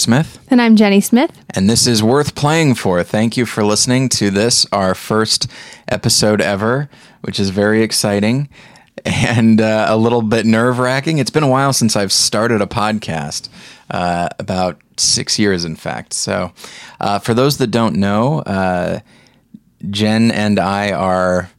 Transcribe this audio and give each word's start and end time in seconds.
Smith, 0.00 0.38
And 0.50 0.60
I'm 0.60 0.76
Jenny 0.76 1.00
Smith. 1.00 1.30
and 1.50 1.68
this 1.70 1.86
is 1.86 2.02
Worth 2.02 2.34
Playing 2.34 2.74
For. 2.74 3.02
Thank 3.04 3.36
you 3.36 3.46
for 3.46 3.62
listening 3.64 4.08
to 4.10 4.30
this, 4.30 4.66
our 4.72 4.94
first 4.94 5.46
episode 5.88 6.40
ever, 6.40 6.88
which 7.20 7.38
is 7.38 7.50
very 7.50 7.82
exciting 7.82 8.48
and 9.04 9.60
uh, 9.60 9.86
a 9.88 9.96
little 9.96 10.22
bit 10.22 10.46
nerve 10.46 10.78
wracking. 10.78 11.18
It's 11.18 11.30
been 11.30 11.42
a 11.42 11.48
while 11.48 11.72
since 11.72 11.96
I've 11.96 12.12
started 12.12 12.60
a 12.60 12.66
podcast, 12.66 13.48
uh, 13.90 14.28
about 14.38 14.80
six 14.96 15.38
years, 15.38 15.64
in 15.64 15.76
fact. 15.76 16.12
So, 16.12 16.52
uh, 17.00 17.18
for 17.18 17.32
those 17.34 17.58
that 17.58 17.68
don't 17.68 17.96
know, 17.96 18.40
uh, 18.40 19.00
Jen 19.90 20.30
and 20.30 20.58
I 20.58 20.92
are 20.92 21.50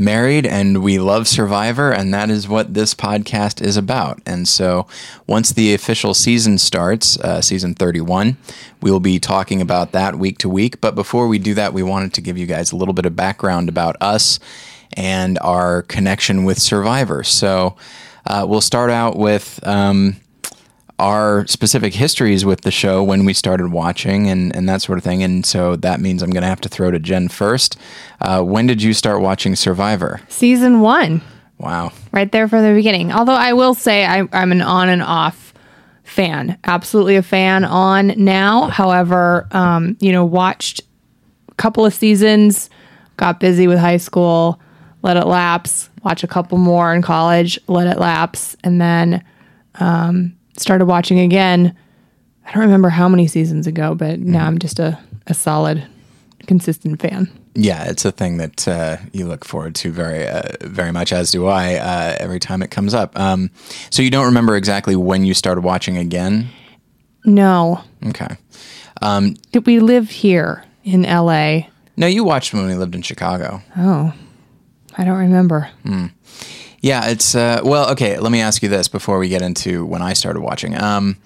married 0.00 0.46
and 0.46 0.82
we 0.82 0.98
love 0.98 1.28
Survivor, 1.28 1.92
and 1.92 2.12
that 2.12 2.30
is 2.30 2.48
what 2.48 2.74
this 2.74 2.94
podcast 2.94 3.60
is 3.60 3.76
about. 3.76 4.20
And 4.26 4.48
so, 4.48 4.86
once 5.26 5.52
the 5.52 5.74
official 5.74 6.14
season 6.14 6.58
starts, 6.58 7.18
uh, 7.20 7.40
season 7.40 7.74
31, 7.74 8.36
we 8.80 8.90
will 8.90 8.98
be 9.00 9.20
talking 9.20 9.60
about 9.60 9.92
that 9.92 10.16
week 10.16 10.38
to 10.38 10.48
week. 10.48 10.80
But 10.80 10.94
before 10.94 11.28
we 11.28 11.38
do 11.38 11.54
that, 11.54 11.72
we 11.72 11.82
wanted 11.82 12.14
to 12.14 12.20
give 12.20 12.38
you 12.38 12.46
guys 12.46 12.72
a 12.72 12.76
little 12.76 12.94
bit 12.94 13.06
of 13.06 13.14
background 13.14 13.68
about 13.68 13.96
us 14.00 14.40
and 14.94 15.38
our 15.40 15.82
connection 15.82 16.44
with 16.44 16.58
Survivor. 16.58 17.22
So, 17.22 17.76
uh, 18.26 18.46
we'll 18.48 18.60
start 18.60 18.90
out 18.90 19.16
with. 19.16 19.60
Um, 19.66 20.16
our 21.00 21.46
specific 21.46 21.94
histories 21.94 22.44
with 22.44 22.60
the 22.60 22.70
show 22.70 23.02
when 23.02 23.24
we 23.24 23.32
started 23.32 23.72
watching 23.72 24.28
and, 24.28 24.54
and 24.54 24.68
that 24.68 24.82
sort 24.82 24.98
of 24.98 25.04
thing. 25.04 25.22
And 25.22 25.44
so 25.46 25.74
that 25.76 25.98
means 26.00 26.22
I'm 26.22 26.30
going 26.30 26.42
to 26.42 26.48
have 26.48 26.60
to 26.60 26.68
throw 26.68 26.90
to 26.90 26.98
Jen 26.98 27.28
first. 27.28 27.76
Uh, 28.20 28.42
when 28.42 28.66
did 28.66 28.82
you 28.82 28.92
start 28.92 29.22
watching 29.22 29.56
Survivor? 29.56 30.20
Season 30.28 30.80
one, 30.80 31.22
Wow. 31.58 31.92
right 32.12 32.30
there 32.30 32.48
from 32.48 32.62
the 32.64 32.74
beginning. 32.74 33.12
Although 33.12 33.32
I 33.32 33.54
will 33.54 33.74
say 33.74 34.04
I, 34.04 34.28
I'm 34.32 34.52
an 34.52 34.60
on 34.62 34.88
and 34.90 35.02
off 35.02 35.54
fan, 36.04 36.58
absolutely 36.64 37.16
a 37.16 37.22
fan 37.22 37.64
on 37.64 38.08
now. 38.16 38.68
However, 38.68 39.48
um, 39.52 39.96
you 40.00 40.12
know, 40.12 40.24
watched 40.24 40.80
a 41.48 41.54
couple 41.54 41.86
of 41.86 41.94
seasons, 41.94 42.68
got 43.16 43.40
busy 43.40 43.66
with 43.66 43.78
high 43.78 43.96
school, 43.96 44.60
let 45.02 45.16
it 45.16 45.26
lapse, 45.26 45.88
watch 46.02 46.22
a 46.24 46.26
couple 46.26 46.58
more 46.58 46.92
in 46.94 47.00
college, 47.00 47.58
let 47.68 47.86
it 47.86 47.98
lapse, 47.98 48.54
and 48.64 48.80
then 48.80 49.24
um, 49.76 50.36
started 50.56 50.86
watching 50.86 51.18
again. 51.20 51.76
I 52.46 52.52
don't 52.52 52.62
remember 52.62 52.88
how 52.88 53.08
many 53.08 53.26
seasons 53.26 53.66
ago, 53.66 53.94
but 53.94 54.18
now 54.20 54.46
I'm 54.46 54.58
just 54.58 54.78
a, 54.78 54.98
a 55.26 55.34
solid, 55.34 55.86
consistent 56.46 57.00
fan. 57.00 57.30
Yeah, 57.54 57.84
it's 57.90 58.04
a 58.04 58.12
thing 58.12 58.36
that 58.38 58.66
uh, 58.68 58.96
you 59.12 59.26
look 59.26 59.44
forward 59.44 59.74
to 59.76 59.90
very, 59.92 60.26
uh, 60.26 60.42
very 60.62 60.92
much, 60.92 61.12
as 61.12 61.30
do 61.32 61.46
I, 61.46 61.74
uh, 61.74 62.16
every 62.20 62.38
time 62.40 62.62
it 62.62 62.70
comes 62.70 62.94
up. 62.94 63.18
Um, 63.18 63.50
so 63.90 64.02
you 64.02 64.10
don't 64.10 64.26
remember 64.26 64.56
exactly 64.56 64.94
when 64.96 65.24
you 65.24 65.34
started 65.34 65.62
watching 65.62 65.96
again? 65.96 66.48
No, 67.24 67.82
Okay. 68.06 68.36
Did 69.52 69.66
we 69.66 69.80
live 69.80 70.10
here 70.10 70.64
in 70.84 71.02
LA? 71.02 71.62
No, 71.96 72.06
you 72.06 72.24
watched 72.24 72.52
when 72.54 72.66
we 72.66 72.74
lived 72.74 72.94
in 72.94 73.02
Chicago. 73.02 73.62
Oh, 73.76 74.12
I 74.96 75.04
don't 75.04 75.18
remember. 75.18 75.68
Yeah, 76.80 77.08
it's 77.08 77.34
uh, 77.34 77.60
well, 77.62 77.90
okay. 77.90 78.18
Let 78.18 78.32
me 78.32 78.40
ask 78.40 78.62
you 78.62 78.68
this 78.68 78.88
before 78.88 79.18
we 79.18 79.28
get 79.28 79.42
into 79.42 79.84
when 79.84 80.02
I 80.02 80.14
started 80.14 80.40
watching. 80.40 80.80
Um, 80.80 81.16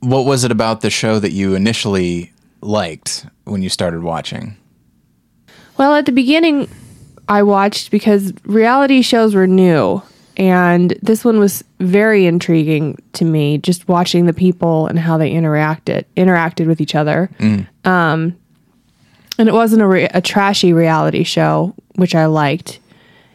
what 0.00 0.24
was 0.26 0.44
it 0.44 0.50
about 0.50 0.80
the 0.80 0.90
show 0.90 1.18
that 1.20 1.32
you 1.32 1.54
initially 1.54 2.32
liked 2.60 3.26
when 3.44 3.62
you 3.62 3.68
started 3.68 4.02
watching? 4.02 4.56
Well, 5.78 5.94
at 5.94 6.06
the 6.06 6.12
beginning, 6.12 6.68
I 7.28 7.42
watched 7.42 7.90
because 7.90 8.32
reality 8.44 9.02
shows 9.02 9.34
were 9.34 9.46
new. 9.46 10.02
And 10.38 10.90
this 11.00 11.24
one 11.24 11.38
was 11.38 11.64
very 11.80 12.26
intriguing 12.26 12.98
to 13.14 13.24
me, 13.24 13.56
just 13.56 13.88
watching 13.88 14.26
the 14.26 14.34
people 14.34 14.86
and 14.86 14.98
how 14.98 15.16
they 15.16 15.30
interacted 15.32 16.04
interacted 16.14 16.66
with 16.66 16.80
each 16.80 16.94
other. 16.94 17.30
Um, 17.84 18.36
and 19.38 19.48
it 19.48 19.52
wasn't 19.52 19.80
a, 19.80 19.86
re- 19.86 20.08
a 20.12 20.20
trashy 20.20 20.74
reality 20.74 21.24
show, 21.24 21.74
which 21.94 22.14
I 22.14 22.26
liked. 22.26 22.80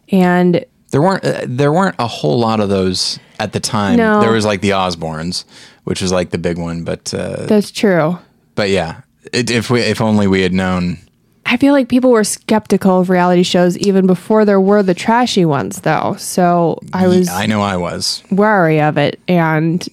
And 0.10 0.64
There 0.92 1.02
weren't 1.02 1.24
uh, 1.26 1.42
there 1.48 1.72
weren't 1.72 1.96
a 2.00 2.08
whole 2.08 2.40
lot 2.40 2.60
of 2.60 2.70
those 2.70 3.20
at 3.40 3.54
the 3.54 3.60
time. 3.60 3.98
No. 3.98 4.22
There 4.22 4.32
was 4.32 4.46
like 4.46 4.62
the 4.62 4.72
Osbournes, 4.72 5.46
which 5.86 6.02
was 6.02 6.12
like 6.12 6.30
the 6.30 6.38
big 6.38 6.58
one, 6.58 6.84
but 6.84 7.14
uh, 7.14 7.46
that's 7.48 7.72
true. 7.72 8.20
but 8.56 8.70
yeah, 8.70 9.02
it, 9.34 9.50
if 9.50 9.70
we 9.70 9.82
if 9.82 10.00
only 10.02 10.28
we 10.28 10.42
had 10.42 10.54
known. 10.54 10.98
I 11.44 11.58
feel 11.58 11.74
like 11.74 11.90
people 11.90 12.12
were 12.12 12.24
skeptical 12.24 13.02
of 13.02 13.10
reality 13.10 13.44
shows 13.44 13.78
even 13.80 14.06
before 14.08 14.46
there 14.46 14.62
were 14.62 14.84
the 14.84 14.94
trashy 14.94 15.44
ones, 15.44 15.82
though. 15.82 16.16
So 16.18 16.80
I 16.94 17.08
was 17.08 17.28
I 17.30 17.46
know 17.46 17.62
I 17.62 17.76
was. 17.78 18.24
wary 18.32 18.80
of 18.80 18.98
it 18.98 19.20
and 19.28 19.86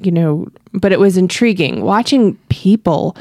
you 0.00 0.10
know 0.10 0.48
but 0.74 0.92
it 0.92 1.00
was 1.00 1.16
intriguing 1.16 1.80
watching 1.82 2.34
people 2.50 3.16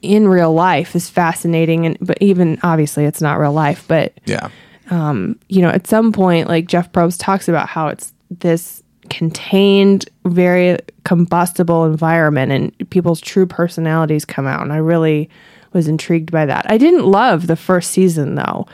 in 0.00 0.26
real 0.26 0.52
life 0.52 0.96
is 0.96 1.08
fascinating 1.08 1.86
and 1.86 1.96
but 2.00 2.18
even 2.20 2.58
obviously 2.64 3.04
it's 3.04 3.20
not 3.20 3.38
real 3.38 3.52
life 3.52 3.84
but 3.86 4.12
Yeah. 4.24 4.48
You 4.90 5.62
know 5.62 5.68
at 5.68 5.86
some 5.86 6.12
point 6.12 6.48
like 6.48 6.66
jeff 6.66 6.90
probst 6.92 7.18
talks 7.18 7.48
about 7.48 7.68
how 7.68 7.88
it's 7.88 8.12
this 8.30 8.82
contained 9.10 10.08
very 10.24 10.78
combustible 11.04 11.84
environment 11.84 12.52
and 12.52 12.90
people's 12.90 13.20
true 13.20 13.46
personalities 13.46 14.24
come 14.24 14.46
out 14.46 14.62
and 14.62 14.72
i 14.72 14.76
really 14.76 15.28
was 15.72 15.88
intrigued 15.88 16.30
by 16.30 16.46
that. 16.46 16.66
I 16.68 16.78
didn't 16.78 17.06
love 17.06 17.46
the 17.46 17.56
first 17.56 17.90
season 17.90 18.34
though 18.34 18.66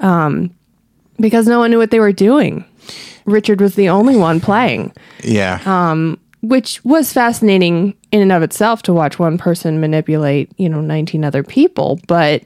um, 0.00 0.50
because 1.18 1.46
no 1.46 1.58
one 1.58 1.70
knew 1.70 1.78
what 1.78 1.90
they 1.90 2.00
were 2.00 2.12
doing. 2.12 2.64
Richard 3.24 3.60
was 3.60 3.74
the 3.74 3.88
only 3.88 4.16
one 4.16 4.40
playing. 4.40 4.92
Yeah. 5.22 5.60
Um, 5.64 6.18
which 6.42 6.84
was 6.84 7.12
fascinating 7.12 7.94
in 8.12 8.20
and 8.20 8.32
of 8.32 8.42
itself 8.42 8.82
to 8.82 8.92
watch 8.92 9.18
one 9.18 9.38
person 9.38 9.80
manipulate, 9.80 10.52
you 10.58 10.68
know, 10.68 10.82
19 10.82 11.24
other 11.24 11.42
people, 11.42 11.98
but 12.06 12.42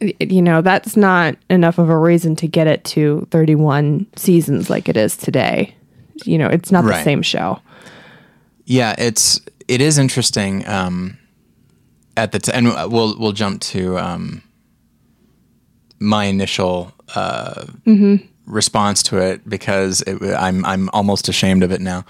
you 0.00 0.42
know, 0.42 0.60
that's 0.60 0.96
not 0.96 1.36
enough 1.48 1.78
of 1.78 1.88
a 1.88 1.96
reason 1.96 2.36
to 2.36 2.46
get 2.46 2.66
it 2.66 2.84
to 2.84 3.26
31 3.30 4.06
seasons 4.16 4.68
like 4.68 4.88
it 4.88 4.96
is 4.96 5.16
today. 5.16 5.74
You 6.24 6.38
know, 6.38 6.48
it's 6.48 6.72
not 6.72 6.84
the 6.84 7.02
same 7.02 7.22
show. 7.22 7.60
Yeah, 8.64 8.94
it's 8.98 9.40
it 9.68 9.80
is 9.80 9.98
interesting. 9.98 10.66
Um, 10.66 11.18
at 12.16 12.32
the 12.32 12.38
t- 12.38 12.52
and 12.52 12.68
we'll 12.90 13.18
we'll 13.18 13.32
jump 13.32 13.60
to 13.60 13.98
um, 13.98 14.42
my 15.98 16.24
initial 16.24 16.92
uh, 17.14 17.66
response 18.46 19.02
to 19.04 19.18
it 19.18 19.48
because 19.48 20.02
it, 20.02 20.22
I'm 20.22 20.64
I'm 20.64 20.88
almost 20.92 21.28
ashamed 21.28 21.62
of 21.62 21.72
it 21.72 21.80
now. 21.80 22.04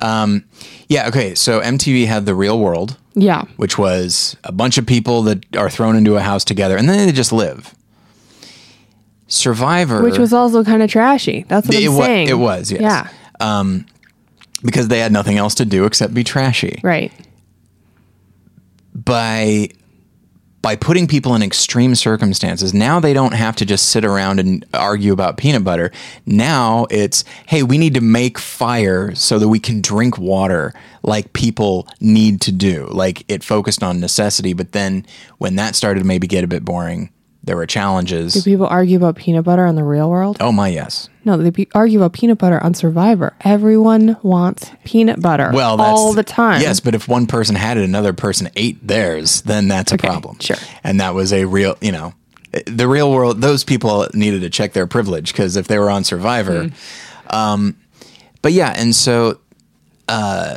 Um, 0.00 0.44
yeah, 0.88 1.08
okay. 1.08 1.34
So 1.34 1.60
MTV 1.60 2.06
had 2.06 2.26
the 2.26 2.34
Real 2.34 2.58
World, 2.58 2.96
Yeah. 3.20 3.44
which 3.56 3.76
was 3.78 4.36
a 4.44 4.52
bunch 4.52 4.78
of 4.78 4.86
people 4.86 5.22
that 5.22 5.56
are 5.56 5.68
thrown 5.70 5.96
into 5.96 6.16
a 6.16 6.20
house 6.20 6.44
together, 6.44 6.76
and 6.76 6.88
then 6.88 7.06
they 7.06 7.12
just 7.12 7.32
live. 7.32 7.74
Survivor, 9.26 10.02
Which 10.02 10.18
was 10.18 10.32
also 10.32 10.64
kind 10.64 10.82
of 10.82 10.90
trashy. 10.90 11.44
That's 11.48 11.66
what 11.68 11.76
It 11.76 11.86
I'm 11.86 11.94
wa- 11.96 12.04
saying. 12.04 12.28
it 12.28 12.38
was, 12.38 12.72
yes. 12.72 12.80
Yeah. 12.80 13.08
Um, 13.40 13.84
because 14.62 14.88
they 14.88 15.00
had 15.00 15.12
nothing 15.12 15.36
else 15.36 15.54
to 15.56 15.64
do 15.64 15.84
except 15.84 16.14
be 16.14 16.24
trashy. 16.24 16.80
Right. 16.82 17.12
by 18.94 19.68
by 20.60 20.76
putting 20.76 21.06
people 21.06 21.34
in 21.34 21.42
extreme 21.42 21.94
circumstances. 21.94 22.74
Now 22.74 23.00
they 23.00 23.12
don't 23.12 23.34
have 23.34 23.56
to 23.56 23.64
just 23.64 23.90
sit 23.90 24.04
around 24.04 24.40
and 24.40 24.64
argue 24.74 25.12
about 25.12 25.36
peanut 25.36 25.64
butter. 25.64 25.92
Now 26.26 26.86
it's 26.90 27.24
hey 27.46 27.62
we 27.62 27.78
need 27.78 27.94
to 27.94 28.00
make 28.00 28.38
fire 28.38 29.14
so 29.14 29.38
that 29.38 29.48
we 29.48 29.60
can 29.60 29.80
drink 29.80 30.18
water 30.18 30.74
like 31.02 31.32
people 31.32 31.86
need 32.00 32.40
to 32.42 32.52
do. 32.52 32.86
Like 32.90 33.24
it 33.28 33.44
focused 33.44 33.82
on 33.82 34.00
necessity 34.00 34.52
but 34.52 34.72
then 34.72 35.06
when 35.38 35.56
that 35.56 35.76
started 35.76 36.00
to 36.00 36.06
maybe 36.06 36.26
get 36.26 36.44
a 36.44 36.48
bit 36.48 36.64
boring 36.64 37.10
there 37.48 37.56
were 37.56 37.66
challenges 37.66 38.34
Do 38.34 38.42
people 38.42 38.66
argue 38.66 38.96
about 38.98 39.16
peanut 39.16 39.44
butter 39.44 39.66
in 39.66 39.74
the 39.74 39.82
real 39.82 40.08
world? 40.08 40.36
oh 40.40 40.52
my 40.52 40.68
yes 40.68 41.08
No, 41.24 41.36
they 41.36 41.50
be- 41.50 41.68
argue 41.74 41.98
about 41.98 42.12
peanut 42.12 42.38
butter 42.38 42.62
on 42.62 42.74
Survivor. 42.74 43.34
Everyone 43.40 44.16
wants 44.22 44.70
peanut 44.84 45.20
butter 45.20 45.50
well 45.52 45.76
that's 45.76 45.98
all 45.98 46.12
the 46.12 46.22
time. 46.22 46.60
yes 46.60 46.78
but 46.80 46.94
if 46.94 47.08
one 47.08 47.26
person 47.26 47.56
had 47.56 47.76
it 47.78 47.84
another 47.84 48.12
person 48.12 48.48
ate 48.54 48.86
theirs 48.86 49.42
then 49.42 49.66
that's 49.66 49.90
a 49.92 49.94
Okay, 49.96 50.06
problem 50.08 50.38
sure. 50.40 50.56
and 50.84 51.00
that 51.00 51.14
was 51.14 51.32
a 51.32 51.44
real 51.46 51.76
you 51.80 51.90
know 51.92 52.12
the 52.66 52.86
real 52.88 53.10
world 53.12 53.40
those 53.40 53.64
people 53.64 54.06
needed 54.14 54.40
to 54.42 54.50
check 54.50 54.72
their 54.74 54.86
privilege 54.86 55.32
because 55.32 55.56
if 55.56 55.66
they 55.68 55.78
were 55.78 55.90
on 55.90 56.04
survivor 56.04 56.70
um, 57.30 57.76
but 58.42 58.52
yeah 58.52 58.72
and 58.76 58.94
so 58.94 59.38
uh, 60.08 60.56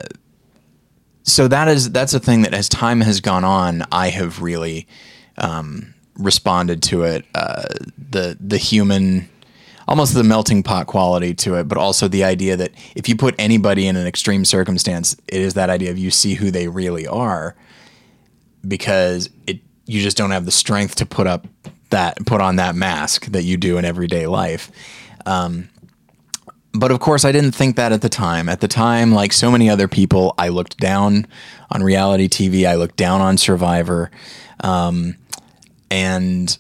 so 1.24 1.48
that 1.48 1.68
is 1.68 1.92
that's 1.92 2.14
a 2.14 2.20
thing 2.20 2.42
that 2.44 2.54
as 2.54 2.68
time 2.70 3.02
has 3.02 3.20
gone 3.22 3.44
on 3.44 3.84
i 3.92 4.10
have 4.10 4.42
really 4.42 4.88
um, 5.38 5.94
responded 6.22 6.82
to 6.84 7.04
it 7.04 7.26
uh, 7.36 7.64
the 7.98 8.38
the 8.40 8.58
human 8.58 9.28
almost 9.88 10.14
the 10.14 10.24
melting 10.24 10.64
pot 10.64 10.88
quality 10.88 11.34
to 11.34 11.56
it 11.56 11.68
but 11.68 11.78
also 11.78 12.08
the 12.08 12.24
idea 12.24 12.56
that 12.56 12.72
if 12.96 13.10
you 13.10 13.16
put 13.16 13.36
anybody 13.38 13.88
in 13.88 13.96
an 13.96 14.08
extreme 14.08 14.46
circumstance 14.46 15.16
it 15.28 15.42
is 15.42 15.54
that 15.56 15.70
idea 15.70 15.92
of 15.92 15.98
you 15.98 16.12
see 16.12 16.36
who 16.36 16.52
they 16.52 16.68
really 16.68 17.08
are 17.08 17.56
because 18.68 19.30
it 19.48 19.60
you 19.86 20.02
just 20.02 20.16
don't 20.16 20.32
have 20.32 20.46
the 20.46 20.52
strength 20.52 20.96
to 20.96 21.06
put 21.06 21.28
up 21.28 21.48
that 21.90 22.18
put 22.26 22.42
on 22.42 22.56
that 22.56 22.76
mask 22.76 23.26
that 23.28 23.44
you 23.44 23.58
do 23.58 23.78
in 23.78 23.86
everyday 23.86 24.26
life. 24.26 24.72
Um, 25.26 25.70
but 26.74 26.92
of 26.92 27.02
course, 27.02 27.26
I 27.26 27.34
didn't 27.34 27.52
think 27.52 27.76
that 27.76 27.92
at 27.92 28.02
the 28.02 28.10
time. 28.10 28.48
At 28.48 28.62
the 28.62 28.68
time, 28.68 29.12
like 29.12 29.34
so 29.34 29.52
many 29.52 29.70
other 29.70 29.90
people, 29.90 30.34
I 30.38 30.48
looked 30.48 30.78
down 30.78 31.28
on 31.70 31.84
reality 31.84 32.30
TV. 32.30 32.66
I 32.66 32.76
looked 32.76 32.96
down 32.96 33.20
on 33.20 33.38
Survivor, 33.38 34.10
um, 34.62 35.18
and 35.92 36.58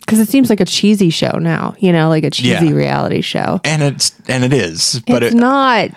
Because 0.00 0.20
it 0.20 0.28
seems 0.28 0.48
like 0.50 0.60
a 0.60 0.64
cheesy 0.64 1.10
show 1.10 1.38
now, 1.38 1.74
you 1.80 1.92
know, 1.92 2.08
like 2.08 2.22
a 2.24 2.30
cheesy 2.30 2.66
Yeah. 2.66 2.70
reality 2.70 3.20
show. 3.22 3.60
and 3.64 3.82
it's 3.82 4.12
and 4.28 4.44
it 4.44 4.52
is, 4.52 5.02
but 5.08 5.22
it's 5.24 5.34
it, 5.34 5.38
not. 5.38 5.90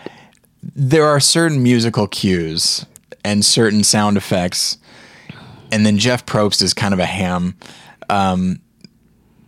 there 0.75 1.05
are 1.05 1.19
certain 1.19 1.61
musical 1.61 2.07
cues 2.07 2.85
and 3.23 3.43
certain 3.45 3.83
sound 3.83 4.17
effects, 4.17 4.77
and 5.71 5.85
then 5.85 5.97
Jeff 5.99 6.25
Probst 6.25 6.61
is 6.63 6.73
kind 6.73 6.93
of 6.93 6.99
a 6.99 7.05
ham. 7.05 7.55
Um, 8.09 8.59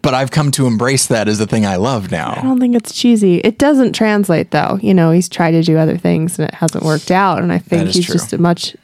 but 0.04 0.14
I've 0.16 0.32
come 0.32 0.50
to 0.52 0.66
embrace 0.68 1.06
that 1.08 1.28
as 1.28 1.38
the 1.38 1.46
thing 1.48 1.64
I 1.66 1.76
love 1.76 2.10
now. 2.12 2.34
I 2.38 2.42
don't 2.42 2.60
think 2.60 2.76
it's 2.76 2.94
cheesy. 2.94 3.38
It 3.38 3.58
doesn't 3.60 3.94
translate 3.94 4.50
though. 4.52 4.80
You 4.82 4.94
know, 4.96 5.12
he's 5.12 5.30
tried 5.30 5.52
to 5.52 5.62
do 5.64 5.78
other 5.78 5.96
things 5.98 6.40
and 6.40 6.48
it 6.48 6.56
hasn't 6.56 6.84
worked 6.84 7.12
out. 7.12 7.40
And 7.42 7.52
I 7.54 7.60
think 7.60 7.90
he's 7.90 8.06
true. 8.08 8.14
just 8.14 8.34
a 8.34 8.40
much, 8.40 8.76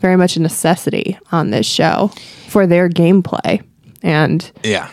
very 0.00 0.16
much 0.16 0.36
a 0.36 0.40
necessity 0.40 1.18
on 1.30 1.50
this 1.50 1.66
show 1.66 2.10
for 2.48 2.66
their 2.66 2.88
gameplay, 2.88 3.62
and 4.02 4.50
Yeah, 4.62 4.88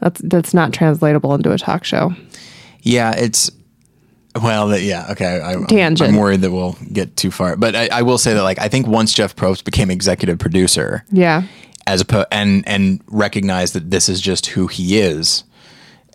that's 0.00 0.20
that's 0.24 0.54
not 0.54 0.72
translatable 0.72 1.34
into 1.34 1.52
a 1.52 1.58
talk 1.58 1.84
show. 1.84 2.14
yeah, 2.82 3.12
it's 3.16 3.50
well, 4.40 4.78
yeah, 4.78 5.08
okay. 5.10 5.40
I, 5.40 5.50
I'm- 5.52 5.66
Tangent. 5.66 6.08
I'm 6.10 6.16
worried 6.16 6.40
that 6.42 6.52
we'll 6.52 6.76
get 6.92 7.16
too 7.16 7.30
far, 7.32 7.56
but 7.56 7.74
I, 7.74 7.88
I 7.92 8.02
will 8.02 8.18
say 8.18 8.34
that 8.34 8.42
like 8.42 8.58
I 8.60 8.68
think 8.68 8.86
once 8.86 9.12
Jeff 9.12 9.34
Probst 9.34 9.64
became 9.64 9.90
executive 9.90 10.38
producer, 10.38 11.04
Yeah, 11.10 11.42
as 11.86 12.02
a 12.02 12.26
and 12.32 12.66
and 12.68 13.00
recognize 13.08 13.72
that 13.72 13.90
this 13.90 14.08
is 14.08 14.20
just 14.20 14.46
who 14.46 14.66
he 14.68 14.98
is 14.98 15.42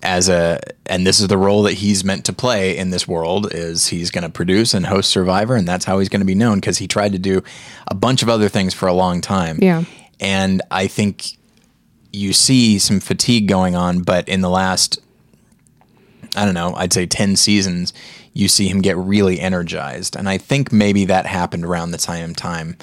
as 0.03 0.29
a 0.29 0.59
and 0.85 1.05
this 1.07 1.19
is 1.19 1.27
the 1.29 1.37
role 1.37 1.63
that 1.63 1.73
he's 1.73 2.03
meant 2.03 2.25
to 2.25 2.33
play 2.33 2.77
in 2.77 2.89
this 2.91 3.07
world 3.07 3.51
is 3.53 3.87
he's 3.87 4.11
going 4.11 4.23
to 4.23 4.29
produce 4.29 4.73
and 4.73 4.85
host 4.85 5.09
survivor 5.09 5.55
and 5.55 5.67
that's 5.67 5.83
how 5.85 5.97
he's 5.99 6.09
going 6.09 6.19
to 6.19 6.25
be 6.25 6.35
known 6.35 6.59
because 6.59 6.77
he 6.77 6.87
tried 6.87 7.11
to 7.13 7.17
do 7.17 7.41
a 7.87 7.95
bunch 7.95 8.21
of 8.21 8.29
other 8.29 8.47
things 8.49 8.73
for 8.73 8.87
a 8.87 8.93
long 8.93 9.19
time 9.21 9.57
Yeah. 9.61 9.83
and 10.19 10.61
i 10.69 10.85
think 10.87 11.37
you 12.15 12.33
see 12.33 12.79
some 12.79 12.99
fatigue 12.99 13.47
going 13.47 13.75
on 13.75 14.01
but 14.01 14.27
in 14.29 14.41
the 14.41 14.49
last 14.49 14.99
i 16.35 16.45
don't 16.45 16.53
know 16.53 16.73
i'd 16.75 16.93
say 16.93 17.05
10 17.05 17.35
seasons 17.35 17.93
you 18.35 18.49
see 18.49 18.67
him 18.67 18.81
get 18.81 18.97
really 18.97 19.39
energized. 19.39 20.15
And 20.15 20.29
i 20.29 20.37
think 20.37 20.71
maybe 20.71 21.05
that 21.05 21.25
happened 21.25 21.65
around 21.65 21.91
the 21.91 21.97
same 21.97 22.35
time 22.35 22.77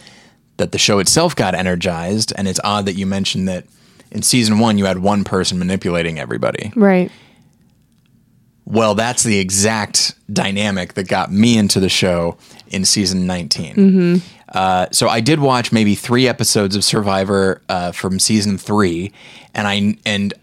that 0.57 0.73
the 0.73 0.79
show 0.79 0.99
itself 0.99 1.37
got 1.37 1.55
energized. 1.55 2.33
And 2.37 2.49
it's 2.49 2.61
odd 2.65 2.87
that 2.87 2.95
you 2.95 3.07
mentioned 3.07 3.49
that 3.49 3.65
in 4.11 4.23
season 4.23 4.59
one 4.59 4.79
you 4.79 4.87
had 4.87 4.99
one 4.99 5.25
person 5.25 5.59
manipulating 5.59 6.19
everybody. 6.19 6.73
Right. 6.75 7.13
well 8.65 8.95
that's 8.95 9.23
the 9.23 9.39
exact 9.39 10.15
dynamic 10.33 10.95
that 10.95 11.07
got 11.07 11.31
me 11.31 11.59
into 11.59 11.81
the 11.81 11.89
show 11.89 12.39
in 12.69 12.85
season 12.87 13.27
19 13.27 13.75
mm-hmm. 13.75 14.17
Uh, 14.53 14.87
so 14.93 15.09
i 15.09 15.21
did 15.21 15.41
watch 15.41 15.73
maybe 15.73 15.95
three 15.95 16.29
episodes 16.29 16.77
of 16.77 16.85
survivor 16.85 17.61
uh, 17.69 17.93
from 17.93 18.19
season 18.19 18.57
three 18.59 19.13
and 19.55 19.67
i 19.67 19.97
and 20.07 20.35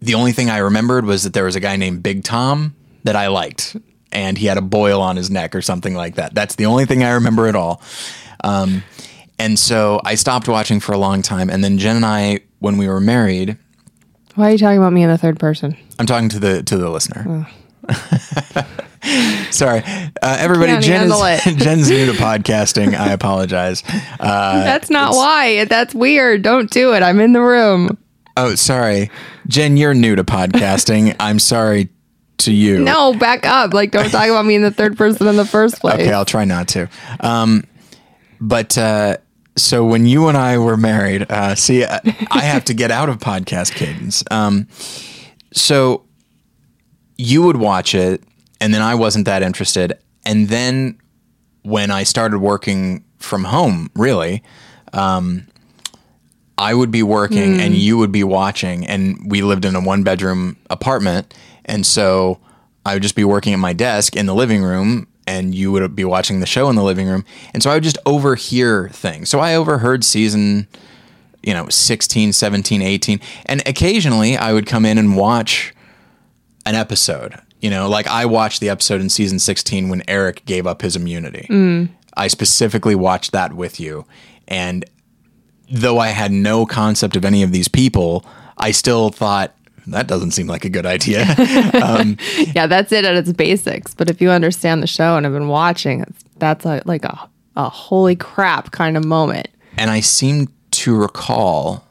the 0.00 0.14
only 0.14 0.32
thing 0.32 0.50
i 0.50 0.58
remembered 0.58 1.04
was 1.04 1.22
that 1.24 1.32
there 1.32 1.44
was 1.44 1.56
a 1.56 1.60
guy 1.60 1.76
named 1.76 2.02
big 2.02 2.22
tom 2.24 2.74
that 3.04 3.16
i 3.16 3.26
liked 3.28 3.76
and 4.12 4.36
he 4.38 4.46
had 4.46 4.58
a 4.58 4.62
boil 4.62 5.00
on 5.00 5.16
his 5.16 5.30
neck 5.30 5.54
or 5.54 5.62
something 5.62 5.94
like 5.94 6.16
that 6.16 6.34
that's 6.34 6.56
the 6.56 6.66
only 6.66 6.84
thing 6.84 7.02
i 7.02 7.10
remember 7.12 7.46
at 7.46 7.54
all 7.56 7.80
um, 8.44 8.82
and 9.38 9.58
so 9.58 10.00
i 10.04 10.14
stopped 10.14 10.48
watching 10.48 10.80
for 10.80 10.92
a 10.92 10.98
long 10.98 11.22
time 11.22 11.48
and 11.48 11.62
then 11.64 11.78
jen 11.78 11.96
and 11.96 12.04
i 12.06 12.40
when 12.58 12.76
we 12.76 12.86
were 12.88 13.00
married 13.00 13.56
Why 14.34 14.48
are 14.48 14.52
you 14.52 14.58
talking 14.58 14.78
about 14.78 14.92
me 14.92 15.02
in 15.02 15.10
the 15.10 15.18
third 15.18 15.38
person? 15.38 15.76
I'm 15.98 16.06
talking 16.06 16.28
to 16.30 16.38
the 16.40 16.62
to 16.62 16.76
the 16.78 16.88
listener. 16.88 17.46
Sorry, 19.50 19.82
uh, 19.84 20.36
everybody. 20.38 20.78
Jen 20.80 21.10
is. 21.10 21.44
Jen's 21.56 21.90
new 21.90 22.06
to 22.06 22.12
podcasting. 22.18 22.94
I 22.94 23.12
apologize. 23.12 23.82
Uh, 24.20 24.62
That's 24.64 24.90
not 24.90 25.12
why. 25.14 25.64
That's 25.64 25.94
weird. 25.94 26.42
Don't 26.42 26.70
do 26.70 26.94
it. 26.94 27.02
I'm 27.02 27.18
in 27.20 27.32
the 27.32 27.40
room. 27.40 27.98
oh, 28.36 28.54
sorry, 28.54 29.10
Jen. 29.48 29.76
You're 29.76 29.94
new 29.94 30.14
to 30.16 30.24
podcasting. 30.24 31.16
I'm 31.18 31.38
sorry 31.38 31.88
to 32.38 32.52
you. 32.52 32.78
No, 32.80 33.12
back 33.14 33.44
up. 33.44 33.72
Like, 33.74 33.90
don't 33.90 34.08
talk 34.10 34.28
about 34.28 34.46
me 34.46 34.54
in 34.54 34.62
the 34.62 34.70
third 34.70 34.96
person 34.96 35.26
in 35.26 35.36
the 35.36 35.44
first 35.46 35.80
place. 35.80 35.94
Okay, 35.94 36.12
I'll 36.12 36.24
try 36.24 36.44
not 36.44 36.68
to. 36.68 36.88
Um, 37.20 37.64
but 38.40 38.76
uh, 38.78 39.16
so 39.56 39.84
when 39.84 40.06
you 40.06 40.28
and 40.28 40.36
I 40.36 40.58
were 40.58 40.76
married, 40.76 41.26
uh, 41.30 41.54
see, 41.56 41.84
I, 41.84 42.00
I 42.30 42.40
have 42.40 42.64
to 42.66 42.74
get 42.74 42.90
out 42.90 43.08
of 43.08 43.18
podcast 43.18 43.74
cadence. 43.74 44.22
Um, 44.30 44.68
so 45.52 46.04
you 47.18 47.42
would 47.42 47.56
watch 47.56 47.94
it, 47.94 48.22
and 48.62 48.72
then 48.72 48.80
I 48.80 48.94
wasn't 48.94 49.24
that 49.24 49.42
interested. 49.42 49.98
And 50.24 50.48
then 50.48 50.96
when 51.62 51.90
I 51.90 52.04
started 52.04 52.38
working 52.38 53.04
from 53.18 53.42
home, 53.42 53.90
really, 53.96 54.44
um, 54.92 55.48
I 56.56 56.72
would 56.72 56.92
be 56.92 57.02
working 57.02 57.60
and 57.60 57.74
you 57.74 57.98
would 57.98 58.12
be 58.12 58.22
watching, 58.22 58.86
and 58.86 59.18
we 59.28 59.42
lived 59.42 59.64
in 59.64 59.74
a 59.74 59.80
one 59.80 60.04
bedroom 60.04 60.56
apartment. 60.70 61.34
And 61.64 61.84
so 61.84 62.38
I 62.86 62.94
would 62.94 63.02
just 63.02 63.16
be 63.16 63.24
working 63.24 63.52
at 63.52 63.58
my 63.58 63.72
desk 63.72 64.14
in 64.14 64.26
the 64.26 64.34
living 64.34 64.62
room, 64.62 65.08
and 65.26 65.56
you 65.56 65.72
would 65.72 65.96
be 65.96 66.04
watching 66.04 66.38
the 66.38 66.46
show 66.46 66.70
in 66.70 66.76
the 66.76 66.84
living 66.84 67.08
room. 67.08 67.24
And 67.52 67.64
so 67.64 67.70
I 67.70 67.74
would 67.74 67.82
just 67.82 67.98
overhear 68.06 68.88
things. 68.90 69.28
So 69.28 69.40
I 69.40 69.56
overheard 69.56 70.04
season, 70.04 70.68
you 71.42 71.52
know, 71.52 71.68
16, 71.68 72.32
17, 72.32 72.80
18. 72.80 73.20
And 73.46 73.60
occasionally 73.66 74.36
I 74.36 74.52
would 74.52 74.66
come 74.66 74.84
in 74.84 74.98
and 74.98 75.16
watch 75.16 75.74
an 76.64 76.76
episode. 76.76 77.40
You 77.62 77.70
know, 77.70 77.88
like 77.88 78.06
I 78.06 78.26
watched 78.26 78.60
the 78.60 78.68
episode 78.68 79.00
in 79.00 79.08
season 79.08 79.38
16 79.38 79.88
when 79.88 80.02
Eric 80.08 80.44
gave 80.44 80.66
up 80.66 80.82
his 80.82 80.96
immunity. 80.96 81.46
Mm. 81.48 81.88
I 82.14 82.26
specifically 82.28 82.94
watched 82.94 83.32
that 83.32 83.54
with 83.54 83.80
you. 83.80 84.04
And 84.46 84.84
though 85.70 85.98
I 85.98 86.08
had 86.08 86.30
no 86.32 86.66
concept 86.66 87.16
of 87.16 87.24
any 87.24 87.42
of 87.42 87.52
these 87.52 87.68
people, 87.68 88.26
I 88.58 88.72
still 88.72 89.08
thought 89.08 89.56
that 89.86 90.06
doesn't 90.06 90.32
seem 90.32 90.46
like 90.46 90.64
a 90.64 90.68
good 90.68 90.84
idea. 90.86 91.24
Um, 91.82 92.16
yeah, 92.54 92.66
that's 92.66 92.92
it 92.92 93.04
at 93.04 93.14
its 93.16 93.32
basics. 93.32 93.94
But 93.94 94.10
if 94.10 94.20
you 94.20 94.30
understand 94.30 94.82
the 94.82 94.86
show 94.86 95.16
and 95.16 95.24
have 95.24 95.32
been 95.32 95.48
watching, 95.48 96.04
that's 96.36 96.64
a, 96.66 96.82
like 96.84 97.04
a, 97.04 97.28
a 97.56 97.68
holy 97.68 98.14
crap 98.14 98.70
kind 98.72 98.96
of 98.96 99.04
moment. 99.04 99.48
and 99.78 99.90
I 99.90 100.00
seem 100.00 100.48
to 100.72 100.94
recall 100.96 101.84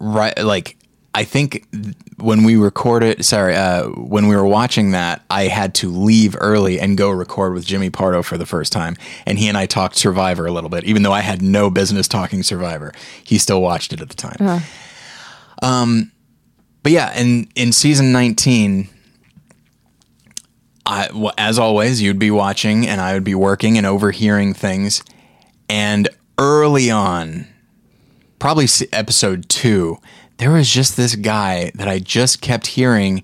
right 0.00 0.36
like 0.38 0.76
I 1.14 1.24
think 1.24 1.66
th- 1.72 1.94
when 2.18 2.44
we 2.44 2.56
recorded 2.56 3.24
sorry 3.24 3.54
uh, 3.54 3.88
when 3.88 4.28
we 4.28 4.36
were 4.36 4.46
watching 4.46 4.92
that 4.92 5.24
I 5.30 5.44
had 5.44 5.74
to 5.76 5.90
leave 5.90 6.36
early 6.40 6.78
and 6.78 6.96
go 6.96 7.10
record 7.10 7.54
with 7.54 7.66
Jimmy 7.66 7.90
Pardo 7.90 8.22
for 8.22 8.38
the 8.38 8.46
first 8.46 8.72
time. 8.72 8.96
And 9.26 9.38
he 9.38 9.48
and 9.48 9.56
I 9.56 9.66
talked 9.66 9.96
Survivor 9.96 10.46
a 10.46 10.52
little 10.52 10.70
bit 10.70 10.84
even 10.84 11.02
though 11.02 11.12
I 11.12 11.20
had 11.20 11.42
no 11.42 11.70
business 11.70 12.08
talking 12.08 12.42
Survivor. 12.42 12.92
He 13.24 13.38
still 13.38 13.60
watched 13.60 13.92
it 13.92 14.00
at 14.00 14.08
the 14.08 14.14
time. 14.14 14.36
Um 15.62 16.12
but 16.82 16.92
yeah 16.92 17.12
and 17.14 17.48
in 17.54 17.72
season 17.72 18.12
19 18.12 18.88
I, 20.86 21.08
well, 21.14 21.32
as 21.38 21.58
always, 21.58 22.02
you'd 22.02 22.18
be 22.18 22.30
watching 22.30 22.86
and 22.86 23.00
I 23.00 23.14
would 23.14 23.24
be 23.24 23.34
working 23.34 23.78
and 23.78 23.86
overhearing 23.86 24.52
things. 24.52 25.02
And 25.68 26.08
early 26.38 26.90
on, 26.90 27.46
probably 28.38 28.68
episode 28.92 29.48
two, 29.48 29.98
there 30.38 30.50
was 30.50 30.68
just 30.68 30.96
this 30.96 31.14
guy 31.14 31.70
that 31.74 31.88
I 31.88 31.98
just 31.98 32.40
kept 32.40 32.68
hearing, 32.68 33.22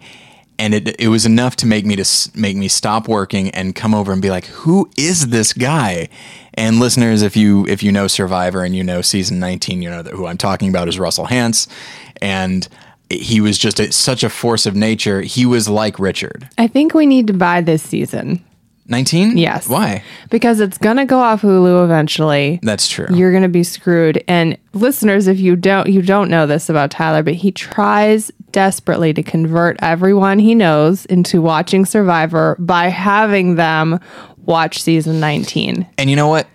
and 0.59 0.75
it 0.75 1.01
it 1.01 1.09
was 1.09 1.27
enough 1.27 1.57
to 1.57 1.67
make 1.67 1.85
me 1.85 1.97
to 1.97 2.31
make 2.35 2.57
me 2.57 2.69
stop 2.69 3.09
working 3.09 3.51
and 3.51 3.75
come 3.75 3.95
over 3.95 4.13
and 4.13 4.23
be 4.23 4.31
like, 4.31 4.47
"Who 4.47 4.91
is 4.97 5.29
this 5.29 5.53
guy?" 5.53 6.09
And 6.55 6.79
listeners, 6.79 7.23
if 7.23 7.37
you 7.37 7.67
if 7.67 7.83
you 7.83 7.93
know 7.93 8.07
Survivor 8.07 8.65
and 8.65 8.75
you 8.77 8.85
know 8.85 9.03
season 9.03 9.39
nineteen, 9.39 9.83
you 9.83 9.91
know 9.91 10.03
that 10.03 10.15
who 10.15 10.27
I'm 10.27 10.39
talking 10.39 10.69
about 10.69 10.89
is 10.89 10.99
Russell 10.99 11.27
Hantz, 11.27 11.67
and 12.21 12.69
he 13.09 13.41
was 13.41 13.59
just 13.59 13.81
a, 13.81 13.93
such 13.93 14.23
a 14.23 14.31
force 14.31 14.67
of 14.67 14.77
nature. 14.77 15.21
He 15.23 15.45
was 15.45 15.69
like 15.69 15.99
Richard. 15.99 16.49
I 16.59 16.69
think 16.69 16.95
we 16.95 17.07
need 17.07 17.27
to 17.27 17.33
buy 17.33 17.61
this 17.61 17.83
season 17.83 18.45
19? 18.91 19.37
Yes. 19.39 19.69
Why? 19.69 20.03
because 20.31 20.61
it's 20.61 20.79
going 20.79 20.97
to 20.99 21.05
go 21.07 21.19
off 21.21 21.43
Hulu 21.43 21.85
eventually. 21.85 22.59
That's 22.63 22.89
true. 22.89 23.07
You're 23.15 23.31
going 23.31 23.43
to 23.45 23.49
be 23.49 23.63
screwed. 23.63 24.23
And 24.29 24.59
listeners, 24.75 25.27
if 25.27 25.39
you 25.41 25.57
don't 25.57 25.89
you 25.89 26.03
don't 26.03 26.29
know 26.31 26.47
this 26.47 26.69
about 26.69 26.91
Tyler, 26.91 27.23
but 27.23 27.35
he 27.35 27.51
tries 27.53 28.31
desperately 28.53 29.13
to 29.15 29.23
convert 29.23 29.77
everyone 29.81 30.39
he 30.39 30.55
knows 30.55 31.07
into 31.07 31.41
watching 31.41 31.85
Survivor 31.87 32.57
by 32.59 32.89
having 32.89 33.55
them 33.55 34.01
watch 34.45 34.83
season 34.83 35.21
19. 35.21 35.87
and 35.99 36.11
you 36.11 36.17
know 36.17 36.27
what? 36.29 36.49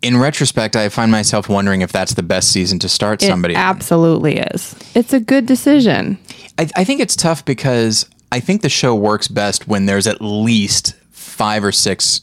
In 0.00 0.16
retrospect, 0.16 0.76
I 0.76 0.88
find 0.88 1.10
myself 1.10 1.48
wondering 1.48 1.80
if 1.82 1.90
that's 1.90 2.14
the 2.14 2.22
best 2.22 2.52
season 2.52 2.78
to 2.78 2.88
start 2.88 3.20
It 3.22 3.26
somebody. 3.26 3.54
absolutely 3.56 4.38
is. 4.38 4.74
It's 4.94 5.12
a 5.12 5.18
good 5.20 5.44
decision. 5.44 6.18
I, 6.56 6.68
I 6.76 6.84
think 6.84 7.00
it's 7.00 7.16
tough 7.16 7.44
because 7.44 8.08
I 8.30 8.38
think 8.40 8.62
the 8.62 8.68
show 8.68 8.94
works 8.94 9.26
best 9.26 9.66
when 9.66 9.86
there's 9.86 10.06
at 10.06 10.22
least 10.22 10.94
five 11.38 11.62
or 11.62 11.72
six. 11.72 12.22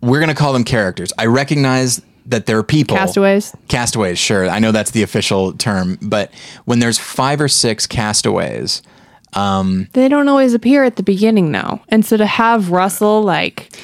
We're 0.00 0.20
gonna 0.20 0.34
call 0.34 0.52
them 0.52 0.64
characters. 0.64 1.12
I 1.18 1.26
recognize 1.26 2.00
that 2.26 2.46
there 2.46 2.58
are 2.58 2.62
people 2.62 2.96
castaways. 2.96 3.54
Castaways, 3.68 4.18
sure. 4.18 4.48
I 4.48 4.60
know 4.60 4.70
that's 4.70 4.92
the 4.92 5.02
official 5.02 5.52
term, 5.54 5.98
but 6.00 6.32
when 6.66 6.78
there's 6.78 6.98
five 6.98 7.40
or 7.40 7.48
six 7.48 7.86
castaways, 7.86 8.82
um, 9.32 9.88
they 9.94 10.08
don't 10.08 10.28
always 10.28 10.54
appear 10.54 10.84
at 10.84 10.96
the 10.96 11.02
beginning 11.02 11.52
though. 11.52 11.80
And 11.88 12.06
so 12.06 12.16
to 12.16 12.26
have 12.26 12.70
Russell 12.70 13.22
like 13.22 13.76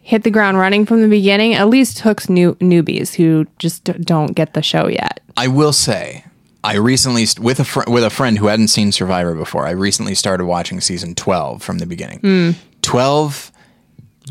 hit 0.00 0.24
the 0.24 0.30
ground 0.30 0.58
running 0.58 0.86
from 0.86 1.02
the 1.02 1.08
beginning 1.08 1.54
at 1.54 1.68
least 1.68 2.00
hooks 2.00 2.28
new 2.28 2.54
newbies 2.56 3.14
who 3.14 3.46
just 3.58 3.84
don't 3.84 4.34
get 4.34 4.54
the 4.54 4.62
show 4.62 4.88
yet. 4.88 5.20
I 5.36 5.48
will 5.48 5.72
say, 5.72 6.24
I 6.64 6.76
recently 6.76 7.26
with 7.38 7.60
a 7.60 7.64
fr- 7.64 7.88
with 7.88 8.04
a 8.04 8.10
friend 8.10 8.38
who 8.38 8.46
hadn't 8.46 8.68
seen 8.68 8.92
Survivor 8.92 9.34
before. 9.34 9.66
I 9.66 9.70
recently 9.70 10.14
started 10.14 10.46
watching 10.46 10.80
season 10.80 11.14
twelve 11.14 11.62
from 11.62 11.78
the 11.78 11.86
beginning. 11.86 12.20
Mm. 12.20 12.54
12. 12.82 13.52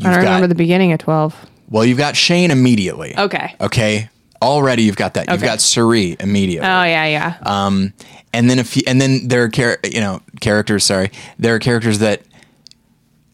I 0.00 0.02
don't 0.02 0.12
got, 0.12 0.18
remember 0.20 0.46
the 0.46 0.54
beginning 0.54 0.92
of 0.92 0.98
12. 0.98 1.34
Well, 1.68 1.84
you've 1.84 1.98
got 1.98 2.16
Shane 2.16 2.50
immediately. 2.50 3.16
Okay. 3.16 3.54
Okay. 3.60 4.08
Already 4.42 4.84
you've 4.84 4.96
got 4.96 5.14
that. 5.14 5.28
Okay. 5.28 5.32
You've 5.34 5.42
got 5.42 5.60
Cirie 5.60 6.16
immediately. 6.18 6.66
Oh 6.66 6.82
yeah, 6.82 7.04
yeah. 7.04 7.36
Um, 7.42 7.92
and 8.32 8.48
then 8.48 8.58
if 8.58 8.68
few 8.68 8.82
and 8.86 8.98
then 8.98 9.28
there 9.28 9.44
are 9.44 9.48
char- 9.50 9.78
you 9.84 10.00
know 10.00 10.22
characters. 10.40 10.84
Sorry, 10.84 11.10
there 11.38 11.54
are 11.54 11.58
characters 11.58 11.98
that 11.98 12.22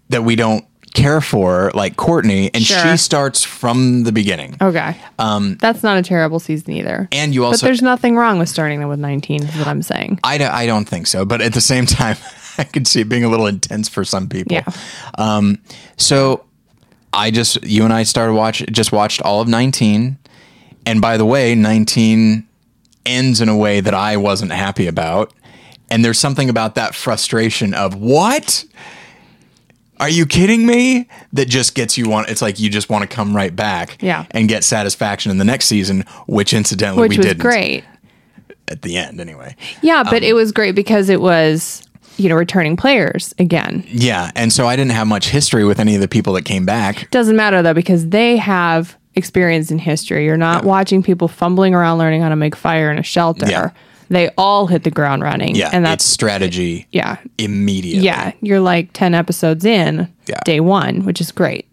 that 0.09 0.25
we 0.25 0.35
don't 0.35 0.65
care 0.97 1.21
for, 1.21 1.71
like 1.75 1.97
Courtney, 1.97 2.51
and 2.55 2.65
sure. 2.65 2.79
she 2.79 2.97
starts 2.97 3.45
from 3.45 4.03
the 4.05 4.13
beginning. 4.13 4.57
Okay. 4.61 4.97
Um, 5.19 5.57
that's 5.61 5.83
not 5.83 5.99
a 5.99 6.03
terrible 6.03 6.41
season 6.41 6.73
either. 6.73 7.09
And 7.13 7.35
you 7.35 7.45
also, 7.45 7.65
but 7.65 7.67
there's 7.69 7.83
nothing 7.83 8.17
wrong 8.17 8.39
with 8.39 8.49
starting 8.49 8.81
them 8.81 8.89
with 8.89 8.99
19. 8.99 9.45
Is 9.45 9.57
what 9.57 9.69
I'm 9.69 9.83
saying. 9.83 10.21
I 10.25 10.39
d- 10.39 10.45
I 10.45 10.67
don't 10.67 10.87
think 10.87 11.07
so, 11.07 11.25
but 11.25 11.41
at 11.41 11.53
the 11.53 11.61
same 11.61 11.87
time, 11.87 12.17
I 12.59 12.65
can 12.65 12.85
see 12.85 13.01
it 13.03 13.09
being 13.09 13.25
a 13.25 13.29
little 13.29 13.47
intense 13.47 13.89
for 13.89 14.05
some 14.05 14.29
people. 14.29 14.53
Yeah. 14.55 14.65
Um, 15.19 15.59
so 15.97 16.45
I 17.13 17.31
just 17.31 17.63
you 17.65 17.85
and 17.85 17.93
I 17.93 18.03
started 18.03 18.35
watch 18.35 18.65
just 18.71 18.93
watched 18.93 19.23
all 19.23 19.41
of 19.41 19.49
19, 19.49 20.19
and 20.87 21.01
by 21.01 21.17
the 21.17 21.25
way, 21.25 21.55
19 21.55 22.47
ends 23.05 23.41
in 23.41 23.49
a 23.49 23.57
way 23.57 23.81
that 23.81 23.95
I 23.95 24.17
wasn't 24.17 24.53
happy 24.53 24.87
about, 24.87 25.33
and 25.91 26.05
there's 26.05 26.19
something 26.19 26.49
about 26.51 26.75
that 26.75 26.95
frustration 26.95 27.75
of 27.75 27.95
what. 27.95 28.65
Are 29.99 30.11
you 30.11 30.27
kidding 30.27 30.67
me? 30.67 31.09
That 31.33 31.49
just 31.49 31.75
gets 31.75 31.97
you 31.97 32.07
want. 32.07 32.29
It's 32.29 32.43
like 32.43 32.61
you 32.61 32.69
just 32.69 32.91
want 32.91 33.09
to 33.09 33.15
come 33.17 33.35
right 33.35 33.55
back, 33.57 33.97
Yeah. 34.03 34.27
and 34.33 34.47
get 34.47 34.63
satisfaction 34.63 35.31
in 35.31 35.39
the 35.39 35.45
next 35.45 35.69
season, 35.69 36.05
which 36.27 36.53
incidentally 36.53 37.01
Which 37.03 37.13
we 37.13 37.17
was 37.17 37.27
didn't 37.29 37.41
great. 37.41 37.83
at 38.69 38.83
the 38.83 38.99
end 38.99 39.21
anyway. 39.23 39.57
Yeah, 39.81 40.03
but 40.03 40.19
Um, 40.19 40.23
it 40.25 40.35
was 40.35 40.53
great 40.53 40.75
because 40.75 41.09
it 41.09 41.23
was, 41.23 41.83
you 42.17 42.29
know, 42.29 42.35
returning 42.35 42.77
players 42.77 43.35
again. 43.39 43.85
Yeah, 43.89 44.31
and 44.35 44.53
so 44.53 44.67
I 44.67 44.77
didn't 44.77 44.93
have 44.93 45.07
much 45.07 45.29
history 45.29 45.65
with 45.65 45.79
any 45.81 45.95
of 45.95 46.01
the 46.01 46.09
people 46.09 46.33
that 46.35 46.43
came 46.45 46.65
back. 46.67 47.11
Doesn't 47.11 47.37
matter 47.37 47.63
though 47.63 47.75
because 47.75 48.09
they 48.09 48.37
have 48.37 48.97
experience 49.15 49.71
in 49.71 49.79
history. 49.79 50.25
You're 50.25 50.37
not 50.37 50.65
watching 50.65 51.03
people 51.03 51.29
fumbling 51.29 51.75
around 51.75 51.99
learning 51.99 52.21
how 52.23 52.29
to 52.29 52.37
make 52.37 52.55
fire 52.57 52.91
in 52.91 52.99
a 52.99 53.03
shelter. 53.03 53.47
Yeah. 53.49 53.71
They 54.09 54.31
all 54.39 54.67
hit 54.69 54.85
the 54.85 54.91
ground 54.91 55.23
running. 55.23 55.57
Yeah, 55.57 55.71
and 55.73 55.85
that's 55.85 56.05
strategy 56.05 56.87
yeah, 56.93 57.17
immediately. 57.39 58.05
yeah. 58.05 58.33
You're 58.41 58.61
like 58.61 58.93
ten 58.93 59.15
episodes 59.15 59.65
in, 59.65 60.09
Yeah. 60.29 60.39
day 60.45 60.61
one, 60.61 61.05
which 61.05 61.21
is 61.21 61.33
great. 61.33 61.67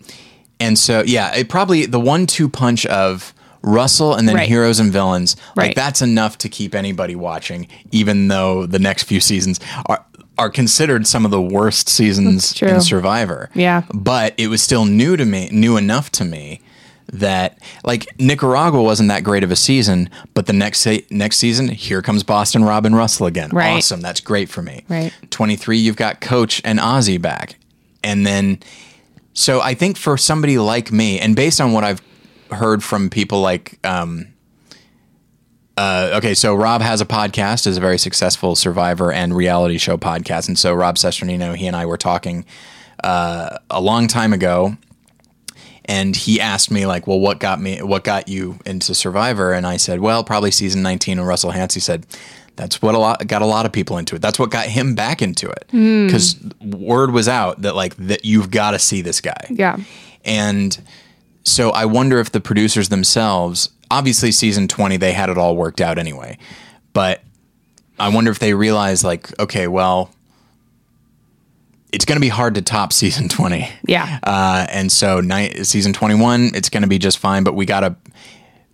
and 0.59 0.79
so 0.79 1.03
yeah, 1.05 1.35
it 1.35 1.49
probably 1.49 1.85
the 1.85 1.99
one-two 1.99 2.47
punch 2.47 2.85
of 2.85 3.33
Russell 3.63 4.13
and 4.15 4.27
then 4.27 4.35
Right. 4.35 4.47
heroes 4.47 4.79
and 4.79 4.91
villains. 4.91 5.35
Like 5.55 5.67
Right. 5.67 5.75
that's 5.75 6.01
enough 6.01 6.37
to 6.39 6.49
keep 6.49 6.73
anybody 6.73 7.15
watching, 7.15 7.67
even 7.91 8.27
though 8.29 8.65
the 8.65 8.79
next 8.79 9.03
few 9.03 9.19
seasons 9.19 9.59
are 9.87 10.03
are 10.37 10.49
considered 10.49 11.05
some 11.07 11.25
of 11.25 11.31
the 11.31 11.41
worst 11.41 11.87
seasons 11.89 12.59
in 12.61 12.81
Survivor. 12.81 13.49
Yeah. 13.53 13.83
but 13.93 14.33
it 14.37 14.47
was 14.47 14.61
still 14.61 14.85
new 14.85 15.15
to 15.15 15.25
me, 15.25 15.49
new 15.51 15.77
enough 15.77 16.11
to 16.13 16.25
me. 16.25 16.61
That 17.11 17.59
like 17.83 18.07
Nicaragua 18.19 18.81
wasn't 18.81 19.09
that 19.09 19.23
great 19.23 19.43
of 19.43 19.51
a 19.51 19.55
season, 19.55 20.09
but 20.33 20.47
the 20.47 20.53
next 20.53 20.87
next 21.11 21.37
season, 21.37 21.67
here 21.67 22.01
comes 22.01 22.23
Boston 22.23 22.63
Robin 22.63 22.95
Russell 22.95 23.27
again. 23.27 23.51
Right. 23.51 23.77
Awesome, 23.77 24.01
that's 24.01 24.19
great 24.19 24.49
for 24.49 24.63
me. 24.63 24.83
Right. 24.89 25.13
23, 25.29 25.77
you've 25.77 25.97
got 25.97 26.21
Coach 26.21 26.59
and 26.65 26.79
Ozzy 26.79 27.21
back. 27.21 27.57
And 28.03 28.25
then, 28.25 28.59
so 29.33 29.61
I 29.61 29.75
think 29.75 29.97
for 29.97 30.17
somebody 30.17 30.57
like 30.57 30.91
me, 30.91 31.19
and 31.19 31.35
based 31.35 31.61
on 31.61 31.71
what 31.73 31.83
I've 31.83 32.01
heard 32.49 32.83
from 32.83 33.09
people 33.11 33.41
like, 33.41 33.77
um, 33.85 34.32
uh, 35.77 36.11
okay, 36.15 36.33
so 36.33 36.53
Rob 36.53 36.81
has 36.81 37.01
a 37.01 37.05
podcast, 37.05 37.65
is 37.65 37.77
a 37.77 37.81
very 37.81 37.97
successful 37.97 38.55
survivor 38.55 39.11
and 39.11 39.35
reality 39.35 39.77
show 39.77 39.97
podcast. 39.97 40.47
And 40.47 40.57
so 40.57 40.73
Rob 40.73 40.95
Cesternino, 40.95 41.55
he 41.55 41.65
and 41.65 41.75
I 41.75 41.85
were 41.85 41.97
talking 41.97 42.45
uh, 43.03 43.57
a 43.69 43.81
long 43.81 44.07
time 44.07 44.33
ago. 44.33 44.77
And 45.85 46.15
he 46.15 46.39
asked 46.39 46.71
me 46.71 46.85
like, 46.85 47.07
well, 47.07 47.19
what 47.19 47.41
got 47.41 47.59
me, 47.59 47.81
what 47.81 48.05
got 48.05 48.29
you 48.29 48.57
into 48.65 48.95
Survivor? 48.95 49.51
And 49.51 49.67
I 49.67 49.75
said, 49.75 49.99
well, 49.99 50.23
probably 50.23 50.49
season 50.49 50.81
19. 50.81 51.19
And 51.19 51.27
Russell 51.27 51.51
Hansey 51.51 51.81
said, 51.81 52.05
that's 52.55 52.81
what 52.81 52.95
a 52.95 52.97
lot 52.97 53.25
got 53.27 53.41
a 53.41 53.45
lot 53.45 53.65
of 53.65 53.71
people 53.71 53.97
into 53.97 54.15
it. 54.15 54.21
That's 54.21 54.37
what 54.37 54.51
got 54.51 54.67
him 54.67 54.95
back 54.95 55.21
into 55.21 55.49
it 55.49 55.65
because 55.71 56.39
word 56.61 57.11
was 57.11 57.27
out 57.27 57.63
that 57.63 57.75
like 57.75 57.95
that 57.97 58.25
you've 58.25 58.51
got 58.51 58.71
to 58.71 58.79
see 58.79 59.01
this 59.01 59.21
guy. 59.21 59.47
Yeah. 59.49 59.77
And 60.23 60.79
so 61.43 61.71
I 61.71 61.85
wonder 61.85 62.19
if 62.19 62.31
the 62.31 62.39
producers 62.41 62.89
themselves, 62.89 63.69
obviously 63.91 64.31
season 64.31 64.67
20, 64.67 64.97
they 64.97 65.11
had 65.11 65.29
it 65.29 65.37
all 65.37 65.55
worked 65.55 65.81
out 65.81 65.97
anyway. 65.97 66.37
But 66.93 67.21
I 67.99 68.09
wonder 68.09 68.31
if 68.31 68.39
they 68.39 68.53
realized, 68.53 69.03
like, 69.03 69.37
okay, 69.39 69.67
well, 69.67 70.09
it's 71.91 72.05
going 72.05 72.15
to 72.15 72.21
be 72.21 72.29
hard 72.29 72.55
to 72.55 72.61
top 72.61 72.93
season 72.93 73.27
20. 73.27 73.69
Yeah. 73.87 74.19
Uh, 74.23 74.65
and 74.69 74.91
so 74.91 75.19
ni- 75.19 75.63
season 75.63 75.93
21, 75.93 76.51
it's 76.55 76.69
going 76.69 76.83
to 76.83 76.89
be 76.89 76.97
just 76.97 77.19
fine. 77.19 77.43
But 77.43 77.55
we 77.55 77.65
got 77.65 77.81
to, 77.81 77.95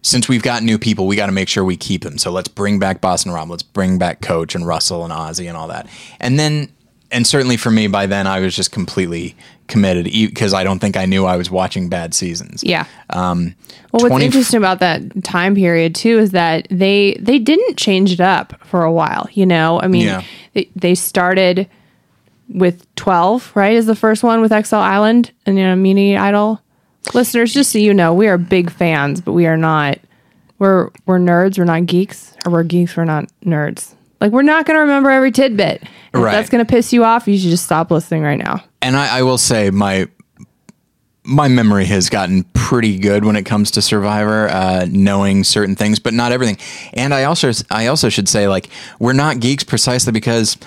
since 0.02 0.30
we've 0.30 0.44
got 0.44 0.64
new 0.64 0.78
people, 0.78 1.08
we 1.08 1.16
got 1.16 1.26
to 1.26 1.32
make 1.32 1.50
sure 1.50 1.64
we 1.64 1.76
keep 1.76 2.04
them. 2.04 2.18
So 2.18 2.32
let's 2.32 2.48
bring 2.48 2.80
back 2.80 3.02
Boston 3.02 3.32
Rob. 3.32 3.50
Let's 3.50 3.64
bring 3.64 3.98
back 3.98 4.22
Coach 4.22 4.54
and 4.54 4.66
Russell 4.66 5.04
and 5.04 5.12
Ozzy 5.12 5.48
and 5.48 5.58
all 5.58 5.68
that. 5.70 5.88
And 6.20 6.40
then, 6.40 6.72
and 7.12 7.26
certainly 7.26 7.58
for 7.58 7.72
me, 7.72 7.88
by 7.88 8.06
then 8.06 8.28
I 8.28 8.40
was 8.40 8.56
just 8.56 8.72
completely 8.72 9.36
committed 9.70 10.06
because 10.06 10.54
I 10.54 10.64
don't 10.66 10.80
think 10.80 10.98
I 10.98 11.06
knew 11.06 11.26
I 11.26 11.38
was 11.38 11.50
watching 11.50 11.88
bad 11.88 12.14
seasons. 12.14 12.64
Yeah. 12.64 12.86
Um, 13.12 13.56
well, 13.94 14.02
what's 14.02 14.08
20 14.12 14.26
interesting 14.26 14.58
about 14.58 14.80
that 14.80 15.24
time 15.24 15.56
period 15.56 15.96
too 15.96 16.20
is 16.20 16.32
that 16.32 16.68
they 16.70 17.16
they 17.22 17.40
didn't 17.40 17.78
change 17.78 18.12
it 18.12 18.20
up 18.20 18.60
for 18.66 18.84
a 18.84 18.92
while. 18.92 19.28
You 19.32 19.46
know, 19.46 19.80
I 19.80 19.88
mean, 19.88 20.06
Yeah. 20.06 20.24
they, 20.54 20.70
they 20.76 20.96
started 20.96 21.70
with 22.50 22.86
twelve, 22.96 23.52
right? 23.56 23.74
Is 23.76 23.86
the 23.86 23.96
first 23.96 24.24
one 24.24 24.42
with 24.42 24.52
Exile 24.52 24.82
Island 24.82 25.32
and 25.46 25.58
you 25.58 25.64
know, 25.64 25.74
Immunity 25.74 26.18
Idol. 26.18 26.62
Listeners, 27.14 27.54
just 27.54 27.72
so 27.72 27.80
you 27.80 27.94
know, 27.94 28.14
we 28.14 28.28
are 28.28 28.38
big 28.38 28.70
fans, 28.70 29.22
but 29.22 29.32
we 29.34 29.46
are 29.48 29.58
not. 29.58 30.00
We're 30.58 30.90
we're 31.06 31.20
nerds. 31.20 31.58
We're 31.58 31.64
not 31.66 31.86
geeks, 31.86 32.36
or 32.46 32.52
we're 32.52 32.64
geeks. 32.64 32.98
We're 32.98 33.06
not 33.06 33.26
nerds. 33.46 33.96
Like 34.22 34.32
we're 34.32 34.42
not 34.42 34.66
going 34.66 34.76
to 34.76 34.82
remember 34.82 35.10
every 35.10 35.32
tidbit. 35.32 35.82
If 35.84 35.90
Right. 36.14 36.32
that's 36.32 36.50
going 36.50 36.66
to 36.66 36.70
piss 36.70 36.92
you 36.92 37.04
off, 37.06 37.28
you 37.28 37.38
should 37.38 37.52
just 37.52 37.66
stop 37.66 37.92
listening 37.92 38.24
right 38.24 38.38
now. 38.40 38.64
and 38.82 38.96
I, 38.98 39.20
I 39.20 39.22
will 39.24 39.38
say 39.38 39.70
my 39.70 40.08
my 41.24 41.48
memory 41.48 41.86
has 41.86 42.10
gotten 42.10 42.44
pretty 42.54 42.98
good 42.98 43.24
when 43.26 43.36
it 43.36 43.44
comes 43.44 43.70
to 43.72 43.82
Survivor, 43.82 44.48
uh, 44.50 44.88
knowing 44.90 45.44
certain 45.44 45.76
things, 45.76 46.00
but 46.00 46.14
not 46.14 46.32
everything. 46.32 46.58
And 46.94 47.14
I 47.14 47.26
also 47.26 47.52
I 47.70 47.88
also 47.88 48.10
should 48.10 48.28
say 48.28 48.48
like 48.48 48.70
we're 49.00 49.14
not 49.14 49.40
geeks 49.40 49.64
precisely 49.64 50.12
because 50.12 50.58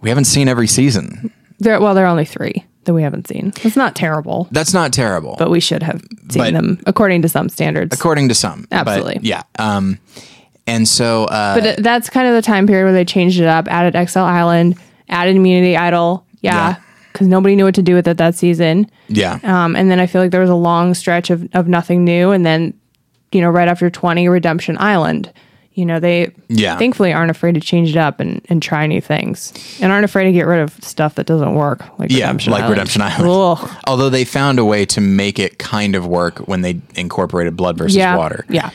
we 0.00 0.08
haven't 0.08 0.24
seen 0.26 0.48
every 0.48 0.68
season. 0.68 1.30
There, 1.58 1.80
well, 1.80 1.94
there 1.94 2.04
are 2.04 2.08
only 2.10 2.24
three 2.24 2.64
that 2.84 2.94
we 2.94 3.02
haven't 3.02 3.26
seen. 3.28 3.52
It's 3.62 3.76
not 3.76 3.94
terrible. 3.96 4.46
That's 4.52 4.72
not 4.72 4.92
terrible, 4.92 5.36
but 5.38 5.50
we 5.50 5.60
should 5.60 5.82
have 5.82 6.00
seen 6.30 6.42
But- 6.42 6.52
them 6.52 6.78
according 6.86 7.22
to 7.22 7.28
some 7.28 7.48
standards. 7.48 7.94
according 7.94 8.28
to 8.28 8.34
some. 8.34 8.66
But, 8.70 8.88
Absolutely. 8.88 9.18
yeah. 9.22 9.42
Um, 9.58 9.98
and 10.66 10.86
so 10.88 11.24
uh, 11.26 11.58
but 11.60 11.82
that's 11.82 12.10
kind 12.10 12.26
of 12.28 12.34
the 12.34 12.42
time 12.42 12.66
period 12.66 12.84
where 12.84 12.92
they 12.92 13.04
changed 13.04 13.40
it 13.40 13.46
up, 13.46 13.68
added 13.68 13.94
Exile 13.96 14.24
Island, 14.24 14.76
added 15.08 15.36
Immunity 15.36 15.76
Idol. 15.76 16.24
Yeah. 16.40 16.54
Yeah. 16.54 16.76
Because 17.12 17.28
nobody 17.28 17.56
knew 17.56 17.64
what 17.64 17.74
to 17.76 17.82
do 17.82 17.94
with 17.94 18.06
it 18.08 18.18
that 18.18 18.34
season. 18.34 18.90
yeah, 19.08 19.38
Um, 19.42 19.74
and 19.74 19.90
then 19.90 19.98
I 20.00 20.06
feel 20.06 20.20
like 20.20 20.32
there 20.32 20.40
was 20.42 20.50
a 20.50 20.54
long 20.54 20.92
stretch 20.92 21.30
of, 21.30 21.48
of 21.54 21.66
nothing 21.66 22.04
new. 22.04 22.30
And 22.30 22.44
then, 22.44 22.74
you 23.32 23.40
know, 23.40 23.48
right 23.48 23.68
after 23.68 23.88
20, 23.88 24.28
Redemption 24.28 24.76
Island. 24.78 25.32
You 25.72 25.86
know, 25.86 25.98
they 25.98 26.30
Yeah. 26.48 26.76
thankfully 26.76 27.14
aren't 27.14 27.30
afraid 27.30 27.54
to 27.54 27.60
change 27.60 27.88
it 27.90 27.96
up 27.96 28.20
and, 28.20 28.44
and 28.50 28.62
try 28.62 28.86
new 28.86 29.00
things 29.00 29.54
and 29.80 29.92
aren't 29.92 30.04
afraid 30.04 30.24
to 30.24 30.32
get 30.32 30.46
rid 30.46 30.60
of 30.60 30.74
stuff 30.84 31.14
that 31.14 31.26
doesn't 31.26 31.54
work. 31.54 31.84
Like 31.98 32.10
yeah, 32.10 32.26
Redemption 32.26 32.52
like 32.52 32.62
Island. 32.64 32.72
Redemption 32.72 33.02
Island. 33.02 33.30
Ugh. 33.62 33.70
Although 33.86 34.10
they 34.10 34.24
found 34.26 34.58
a 34.58 34.64
way 34.66 34.84
to 34.86 35.00
make 35.00 35.38
it 35.38 35.58
kind 35.58 35.94
of 35.94 36.06
work 36.06 36.40
when 36.40 36.60
they 36.60 36.80
incorporated 36.96 37.56
blood 37.56 37.78
versus 37.78 37.96
Yeah. 37.96 38.16
water. 38.16 38.44
Yeah. 38.50 38.70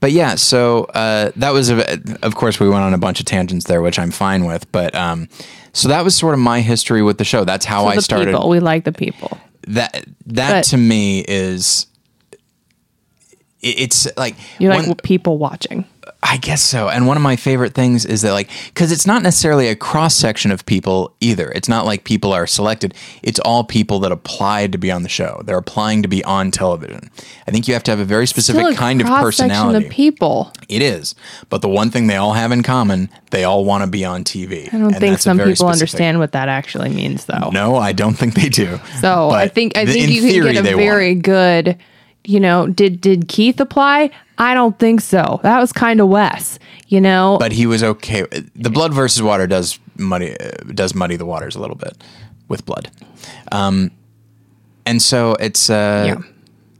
But 0.00 0.12
yeah, 0.12 0.34
so 0.36 0.84
uh, 0.94 1.32
that 1.36 1.50
was, 1.50 1.70
a, 1.70 1.98
of 2.22 2.34
course, 2.34 2.60
we 2.60 2.68
went 2.68 2.82
on 2.82 2.94
a 2.94 2.98
bunch 2.98 3.18
of 3.20 3.26
tangents 3.26 3.66
there, 3.66 3.82
which 3.82 3.98
I'm 3.98 4.10
fine 4.10 4.44
with. 4.44 4.70
But 4.72 4.94
um, 4.94 5.28
so 5.72 5.88
that 5.88 6.04
was 6.04 6.14
sort 6.16 6.34
of 6.34 6.40
my 6.40 6.60
history 6.60 7.02
with 7.02 7.18
the 7.18 7.24
show. 7.24 7.44
That's 7.44 7.64
how 7.64 7.86
I 7.86 7.96
the 7.96 8.02
started. 8.02 8.26
people. 8.32 8.48
We 8.48 8.60
like 8.60 8.84
the 8.84 8.92
people. 8.92 9.36
That 9.66 10.04
that 10.26 10.50
But- 10.50 10.64
to 10.66 10.76
me 10.76 11.24
is, 11.26 11.86
it's 13.60 14.06
like 14.16 14.36
You 14.58 14.68
like 14.68 14.86
when- 14.86 14.94
people 14.96 15.38
watching. 15.38 15.84
I 16.20 16.36
guess 16.36 16.62
so. 16.62 16.88
And 16.88 17.06
one 17.06 17.16
of 17.16 17.22
my 17.22 17.36
favorite 17.36 17.74
things 17.74 18.04
is 18.04 18.22
that, 18.22 18.32
like, 18.32 18.50
because 18.66 18.90
it's 18.90 19.06
not 19.06 19.22
necessarily 19.22 19.68
a 19.68 19.76
cross 19.76 20.16
section 20.16 20.50
of 20.50 20.66
people 20.66 21.14
either. 21.20 21.50
It's 21.52 21.68
not 21.68 21.86
like 21.86 22.02
people 22.02 22.32
are 22.32 22.44
selected. 22.46 22.92
It's 23.22 23.38
all 23.38 23.62
people 23.62 24.00
that 24.00 24.10
applied 24.10 24.72
to 24.72 24.78
be 24.78 24.90
on 24.90 25.04
the 25.04 25.08
show. 25.08 25.42
They're 25.44 25.58
applying 25.58 26.02
to 26.02 26.08
be 26.08 26.24
on 26.24 26.50
television. 26.50 27.08
I 27.46 27.52
think 27.52 27.68
you 27.68 27.74
have 27.74 27.84
to 27.84 27.92
have 27.92 28.00
a 28.00 28.04
very 28.04 28.26
specific 28.26 28.66
a 28.66 28.74
kind 28.74 29.00
of 29.00 29.06
personality. 29.06 29.86
of 29.86 29.92
people. 29.92 30.52
It 30.68 30.82
is. 30.82 31.14
But 31.50 31.62
the 31.62 31.68
one 31.68 31.90
thing 31.90 32.08
they 32.08 32.16
all 32.16 32.32
have 32.32 32.50
in 32.50 32.64
common, 32.64 33.10
they 33.30 33.44
all 33.44 33.64
want 33.64 33.84
to 33.84 33.90
be 33.90 34.04
on 34.04 34.24
TV. 34.24 34.74
I 34.74 34.78
don't 34.78 34.94
think 34.94 35.20
some 35.20 35.38
people 35.38 35.68
understand 35.68 36.18
what 36.18 36.32
that 36.32 36.48
actually 36.48 36.88
means, 36.88 37.26
though. 37.26 37.50
No, 37.52 37.76
I 37.76 37.92
don't 37.92 38.14
think 38.14 38.34
they 38.34 38.48
do. 38.48 38.80
So 39.00 39.30
I 39.30 39.46
think 39.46 39.76
I 39.76 39.86
think 39.86 40.08
in 40.08 40.10
you 40.10 40.42
can 40.42 40.52
get 40.52 40.66
a 40.66 40.76
very 40.76 41.14
good. 41.14 41.78
You 42.28 42.40
know, 42.40 42.66
did 42.66 43.00
did 43.00 43.26
Keith 43.28 43.58
apply? 43.58 44.10
I 44.36 44.52
don't 44.52 44.78
think 44.78 45.00
so. 45.00 45.40
That 45.42 45.58
was 45.60 45.72
kind 45.72 45.98
of 45.98 46.08
Wes. 46.08 46.58
You 46.88 47.00
know, 47.00 47.38
but 47.40 47.52
he 47.52 47.64
was 47.66 47.82
okay. 47.82 48.26
The 48.54 48.68
blood 48.68 48.92
versus 48.92 49.22
water 49.22 49.46
does 49.46 49.78
muddy 49.96 50.36
does 50.74 50.94
muddy 50.94 51.16
the 51.16 51.24
waters 51.24 51.56
a 51.56 51.60
little 51.60 51.74
bit 51.74 51.96
with 52.48 52.66
blood, 52.66 52.90
um, 53.50 53.90
and 54.84 55.00
so 55.00 55.36
it's 55.40 55.70
uh, 55.70 56.04
Yeah. 56.06 56.22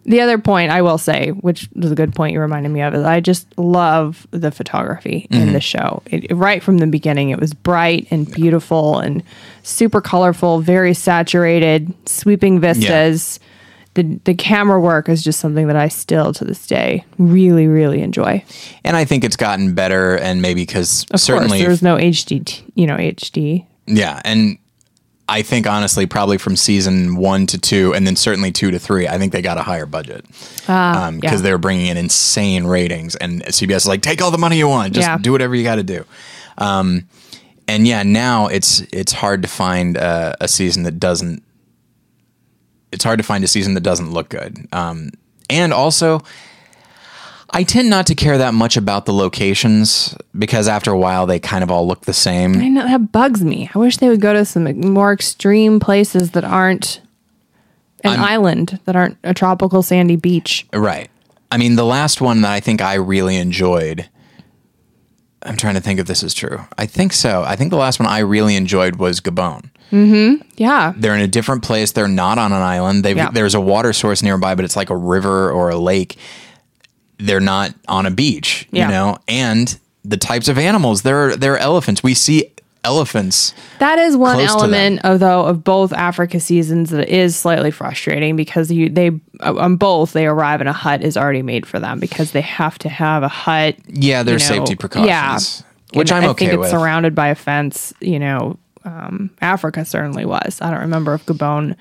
The 0.04 0.20
other 0.22 0.38
point 0.38 0.70
I 0.70 0.80
will 0.80 0.96
say, 0.96 1.30
which 1.30 1.68
was 1.74 1.92
a 1.92 1.94
good 1.94 2.14
point 2.14 2.32
you 2.32 2.40
reminded 2.40 2.70
me 2.70 2.80
of, 2.80 2.94
is 2.94 3.04
I 3.04 3.20
just 3.20 3.46
love 3.58 4.26
the 4.30 4.50
photography 4.50 5.26
in 5.30 5.52
the 5.52 5.60
show. 5.60 6.02
It, 6.06 6.34
right 6.34 6.62
from 6.62 6.78
the 6.78 6.86
beginning, 6.86 7.28
it 7.28 7.38
was 7.38 7.52
bright 7.52 8.06
and 8.10 8.30
beautiful 8.30 8.98
and 8.98 9.22
super 9.62 10.00
colorful, 10.00 10.60
very 10.60 10.94
saturated, 10.94 11.92
sweeping 12.06 12.58
vistas. 12.60 13.38
The, 13.98 14.20
the 14.24 14.34
camera 14.34 14.80
work 14.80 15.08
is 15.08 15.24
just 15.24 15.40
something 15.40 15.66
that 15.66 15.74
I 15.74 15.88
still 15.88 16.32
to 16.34 16.44
this 16.44 16.68
day 16.68 17.04
really, 17.18 17.66
really 17.66 18.00
enjoy. 18.00 18.44
and 18.84 18.96
I 18.96 19.04
think 19.04 19.24
it's 19.24 19.34
gotten 19.34 19.74
better, 19.74 20.16
and 20.16 20.40
maybe 20.40 20.62
because 20.62 21.04
certainly, 21.16 21.58
course, 21.58 21.66
there's 21.66 21.82
no 21.82 21.96
HD, 21.96 22.62
you 22.76 22.86
know, 22.86 22.96
HD. 22.96 23.66
yeah, 23.86 24.22
and 24.24 24.56
I 25.28 25.42
think 25.42 25.66
honestly, 25.66 26.06
probably 26.06 26.38
from 26.38 26.54
season 26.54 27.16
one 27.16 27.46
to 27.48 27.58
two, 27.58 27.92
and 27.92 28.06
then 28.06 28.14
certainly 28.14 28.52
two 28.52 28.70
to 28.70 28.78
three, 28.78 29.08
I 29.08 29.18
think 29.18 29.32
they 29.32 29.42
got 29.42 29.58
a 29.58 29.62
higher 29.62 29.84
budget 29.86 30.24
because 30.28 30.68
Ah, 30.68 31.10
yeah. 31.20 31.34
they 31.36 31.50
were 31.50 31.58
bringing 31.58 31.86
in 31.88 31.96
insane 31.96 32.66
ratings, 32.68 33.16
and 33.16 33.42
CBS 33.46 33.76
is 33.78 33.88
like, 33.88 34.00
take 34.02 34.22
all 34.22 34.30
the 34.30 34.38
money 34.38 34.58
you 34.58 34.68
want, 34.68 34.94
just 34.94 35.08
Yeah. 35.08 35.18
do 35.18 35.32
whatever 35.32 35.56
you 35.56 35.64
got 35.64 35.74
to 35.74 35.82
do. 35.82 36.04
Um, 36.56 37.08
and 37.66 37.84
yeah, 37.86 38.04
now 38.04 38.46
it's 38.46 38.80
it's 38.92 39.12
hard 39.12 39.42
to 39.42 39.48
find 39.48 39.98
uh, 39.98 40.34
a 40.40 40.46
season 40.46 40.84
that 40.84 41.00
doesn't. 41.00 41.42
It's 42.92 43.04
hard 43.04 43.18
to 43.18 43.22
find 43.24 43.44
a 43.44 43.48
season 43.48 43.74
that 43.74 43.82
doesn't 43.82 44.12
look 44.12 44.28
good, 44.28 44.66
um, 44.72 45.10
and 45.48 45.72
also. 45.72 46.22
I 47.50 47.62
tend 47.62 47.88
not 47.88 48.06
to 48.08 48.14
care 48.14 48.36
that 48.36 48.52
much 48.52 48.76
about 48.76 49.06
the 49.06 49.14
locations 49.14 50.14
because 50.38 50.68
after 50.68 50.90
a 50.90 50.98
while 50.98 51.24
they 51.24 51.40
kind 51.40 51.64
of 51.64 51.70
all 51.70 51.86
look 51.88 52.02
the 52.02 52.12
same. 52.12 52.60
I 52.60 52.68
know 52.68 52.82
that 52.82 53.10
bugs 53.10 53.42
me. 53.42 53.70
I 53.74 53.78
wish 53.78 53.96
they 53.96 54.10
would 54.10 54.20
go 54.20 54.34
to 54.34 54.44
some 54.44 54.78
more 54.82 55.14
extreme 55.14 55.80
places 55.80 56.32
that 56.32 56.44
aren't 56.44 57.00
an 58.04 58.20
island, 58.20 58.78
that 58.84 58.96
aren't 58.96 59.16
a 59.24 59.34
tropical 59.34 59.82
sandy 59.82 60.16
beach. 60.16 60.66
Right. 60.72 61.10
I 61.50 61.56
mean, 61.56 61.76
the 61.76 61.84
last 61.84 62.20
one 62.20 62.42
that 62.42 62.52
I 62.52 62.60
think 62.60 62.82
I 62.82 62.94
really 62.94 63.36
enjoyed. 63.36 64.08
I'm 65.42 65.56
trying 65.56 65.74
to 65.74 65.80
think 65.80 65.98
if 65.98 66.06
this 66.06 66.22
is 66.22 66.34
true. 66.34 66.60
I 66.76 66.86
think 66.86 67.12
so. 67.12 67.42
I 67.44 67.56
think 67.56 67.70
the 67.70 67.76
last 67.76 67.98
one 67.98 68.08
I 68.08 68.18
really 68.18 68.56
enjoyed 68.56 68.96
was 68.96 69.20
Gabon. 69.20 69.70
Mm-hmm. 69.90 70.42
Yeah. 70.56 70.92
They're 70.96 71.14
in 71.14 71.20
a 71.20 71.26
different 71.28 71.62
place. 71.62 71.92
They're 71.92 72.08
not 72.08 72.38
on 72.38 72.52
an 72.52 72.62
island. 72.62 73.04
They've, 73.04 73.16
Yeah. 73.16 73.30
There's 73.30 73.54
a 73.54 73.60
water 73.60 73.92
source 73.92 74.22
nearby, 74.22 74.54
but 74.54 74.64
it's 74.64 74.76
like 74.76 74.90
a 74.90 74.96
river 74.96 75.50
or 75.50 75.70
a 75.70 75.76
lake. 75.76 76.16
They're 77.18 77.40
not 77.40 77.74
on 77.88 78.06
a 78.06 78.10
beach, 78.10 78.68
Yeah. 78.70 78.86
you 78.86 78.92
know. 78.92 79.18
And 79.26 79.78
the 80.04 80.16
types 80.16 80.48
of 80.48 80.58
animals. 80.58 81.02
There, 81.02 81.28
are 81.30 81.36
there 81.36 81.54
are 81.54 81.58
elephants. 81.58 82.02
We 82.02 82.14
see 82.14 82.52
elephants. 82.84 83.52
That 83.80 83.98
is 83.98 84.16
one 84.16 84.38
element 84.40 85.00
of 85.04 85.18
though 85.20 85.44
of 85.44 85.64
both 85.64 85.92
Africa 85.92 86.38
seasons 86.40 86.90
that 86.90 87.08
is 87.08 87.34
slightly 87.36 87.70
frustrating 87.72 88.36
because 88.36 88.70
you 88.70 88.88
they 88.88 89.08
uh, 89.40 89.54
on 89.56 89.76
both 89.76 90.12
they 90.12 90.26
arrive 90.26 90.60
in 90.60 90.68
a 90.68 90.72
hut 90.72 91.02
is 91.02 91.16
already 91.16 91.42
made 91.42 91.66
for 91.66 91.80
them 91.80 91.98
because 91.98 92.30
they 92.32 92.40
have 92.40 92.78
to 92.78 92.88
have 92.88 93.24
a 93.24 93.28
hut. 93.28 93.76
Yeah, 93.88 94.22
there's 94.22 94.48
you 94.48 94.56
know, 94.56 94.64
safety 94.64 94.76
precautions, 94.76 95.08
Yeah, 95.92 95.98
which 95.98 96.10
And 96.12 96.18
I'm 96.18 96.24
I 96.24 96.28
okay 96.28 96.46
think 96.46 96.52
it's 96.54 96.60
with. 96.60 96.70
surrounded 96.70 97.14
by 97.16 97.28
a 97.28 97.34
fence. 97.34 97.92
You 98.00 98.20
know, 98.20 98.56
um, 98.88 99.30
Africa 99.40 99.84
certainly 99.84 100.24
was. 100.24 100.58
I 100.62 100.70
don't 100.70 100.80
remember 100.80 101.14
if 101.14 101.26
Gabon 101.26 101.76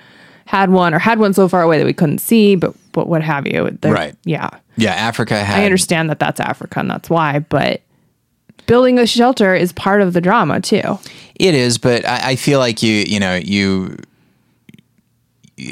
had 0.46 0.70
one 0.70 0.94
or 0.94 1.00
had 1.00 1.20
one 1.20 1.34
so 1.34 1.48
far 1.48 1.62
away 1.62 1.78
that 1.78 1.86
we 1.86 1.94
couldn't 1.94 2.20
see, 2.20 2.56
but 2.56 2.74
but 2.92 3.08
what 3.08 3.22
have 3.22 3.46
you? 3.48 3.70
They're- 3.82 3.94
Right. 3.94 4.16
Yeah. 4.26 4.50
yeah, 4.76 4.92
Africa 4.92 5.36
had. 5.44 5.60
I 5.62 5.66
understand 5.66 6.10
that 6.10 6.20
that's 6.20 6.40
Africa 6.40 6.80
and 6.80 6.90
that's 6.90 7.10
why, 7.10 7.40
but 7.40 7.82
building 8.66 8.98
a 9.00 9.06
shelter 9.08 9.54
is 9.56 9.72
part 9.74 10.02
of 10.02 10.14
the 10.14 10.22
drama 10.22 10.60
too. 10.62 11.00
It 11.36 11.54
is, 11.56 11.78
but 11.78 12.06
I, 12.06 12.32
I 12.32 12.36
feel 12.36 12.60
like 12.60 12.82
you, 12.84 12.94
you 13.08 13.20
know, 13.20 13.36
you 13.36 13.98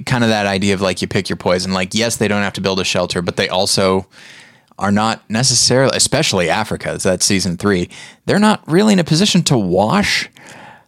kind 0.05 0.23
of 0.23 0.29
that 0.29 0.45
idea 0.45 0.73
of 0.73 0.81
like 0.81 1.01
you 1.01 1.07
pick 1.07 1.29
your 1.29 1.35
poison. 1.37 1.73
Like, 1.73 1.93
yes, 1.93 2.17
they 2.17 2.27
don't 2.27 2.41
have 2.41 2.53
to 2.53 2.61
build 2.61 2.79
a 2.79 2.83
shelter, 2.83 3.21
but 3.21 3.35
they 3.37 3.49
also 3.49 4.07
are 4.79 4.91
not 4.91 5.27
necessarily, 5.29 5.95
especially 5.95 6.49
Africa. 6.49 6.97
That's 7.01 7.25
season 7.25 7.55
three. 7.57 7.89
They're 8.25 8.39
not 8.39 8.61
really 8.69 8.93
in 8.93 8.99
a 8.99 9.03
position 9.03 9.41
to 9.43 9.57
wash. 9.57 10.29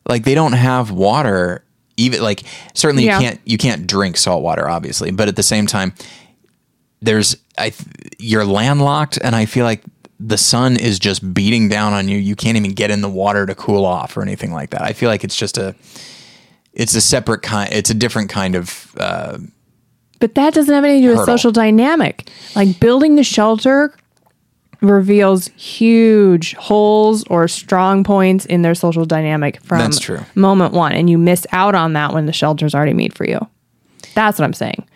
Like, 0.07 0.23
they 0.23 0.35
don't 0.35 0.53
have 0.53 0.91
water. 0.91 1.63
Even 1.99 2.21
like 2.21 2.43
certainly 2.75 3.05
Yeah. 3.05 3.19
you 3.19 3.25
can't 3.25 3.41
you 3.45 3.57
can't 3.57 3.87
drink 3.87 4.17
salt 4.17 4.43
water, 4.43 4.69
obviously, 4.69 5.09
but 5.11 5.27
at 5.27 5.35
the 5.35 5.41
same 5.43 5.65
time, 5.65 5.93
there's 7.01 7.35
I 7.57 7.73
you're 8.19 8.45
landlocked, 8.45 9.17
and 9.21 9.35
I 9.35 9.45
feel 9.45 9.65
like 9.65 9.83
the 10.19 10.37
sun 10.37 10.77
is 10.77 10.99
just 10.99 11.33
beating 11.33 11.69
down 11.69 11.93
on 11.93 12.07
you. 12.07 12.17
You 12.17 12.35
can't 12.35 12.57
even 12.57 12.73
get 12.73 12.91
in 12.91 13.01
the 13.01 13.09
water 13.09 13.45
to 13.45 13.55
cool 13.55 13.85
off 13.85 14.15
or 14.17 14.21
anything 14.21 14.51
like 14.53 14.69
that. 14.71 14.81
I 14.81 14.93
feel 14.93 15.09
like 15.09 15.23
it's 15.23 15.35
just 15.35 15.57
a 15.57 15.75
it's 16.73 16.93
a 16.95 17.01
separate 17.01 17.41
kind. 17.41 17.71
It's 17.73 17.89
a 17.89 17.93
different 17.95 18.29
kind 18.29 18.55
of 18.55 18.95
uh, 18.99 19.39
But 20.19 20.35
that 20.35 20.53
doesn't 20.53 20.73
have 20.73 20.83
anything 20.83 21.01
to 21.01 21.07
do 21.07 21.11
with 21.13 21.19
Hurdle. 21.21 21.37
social 21.37 21.51
dynamic. 21.51 22.29
Like 22.55 22.79
building 22.79 23.15
the 23.15 23.23
shelter 23.23 23.95
reveals 24.81 25.47
huge 25.49 26.53
holes 26.55 27.23
or 27.27 27.47
strong 27.47 28.03
points 28.03 28.45
in 28.45 28.61
their 28.61 28.75
social 28.75 29.05
dynamic 29.05 29.61
from 29.63 29.79
That's 29.79 29.99
true. 29.99 30.19
moment 30.35 30.73
one. 30.73 30.91
And 30.91 31.09
you 31.09 31.17
miss 31.17 31.47
out 31.51 31.75
on 31.75 31.93
that 31.93 32.13
when 32.13 32.25
the 32.25 32.33
shelter's 32.33 32.75
already 32.75 32.93
made 32.93 33.15
for 33.15 33.25
you. 33.25 33.39
That's 34.13 34.39
what 34.39 34.45
I'm 34.45 34.53
saying. 34.53 34.87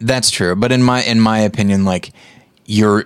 That's 0.00 0.30
true, 0.30 0.56
but 0.56 0.72
in 0.72 0.82
my 0.82 1.02
in 1.02 1.20
my 1.20 1.40
opinion, 1.40 1.84
like 1.84 2.12
you're 2.64 3.04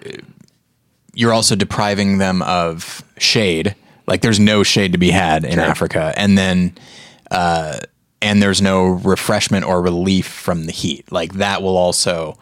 you're 1.13 1.33
also 1.33 1.57
depriving 1.57 2.19
them 2.19 2.43
of 2.43 3.03
shade. 3.19 3.75
Like 4.07 4.21
there's 4.21 4.39
no 4.39 4.63
shade 4.63 4.93
to 4.93 4.99
be 4.99 5.11
had 5.11 5.45
in 5.45 5.59
Africa, 5.59 6.13
and 6.17 6.39
then 6.39 6.77
uh, 7.31 7.79
and 8.23 8.43
there's 8.43 8.63
no 8.63 8.85
refreshment 8.85 9.65
or 9.65 9.83
relief 9.83 10.27
from 10.27 10.67
the 10.67 10.73
heat. 10.73 11.11
Like 11.11 11.35
that 11.35 11.63
will 11.63 11.77
also 11.77 12.39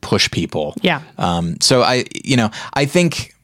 push 0.00 0.30
people. 0.30 0.74
Yeah. 0.82 1.02
Um, 1.18 1.60
so 1.60 1.82
I, 1.82 2.04
you 2.24 2.36
know, 2.36 2.50
I 2.74 2.84
think 2.84 3.34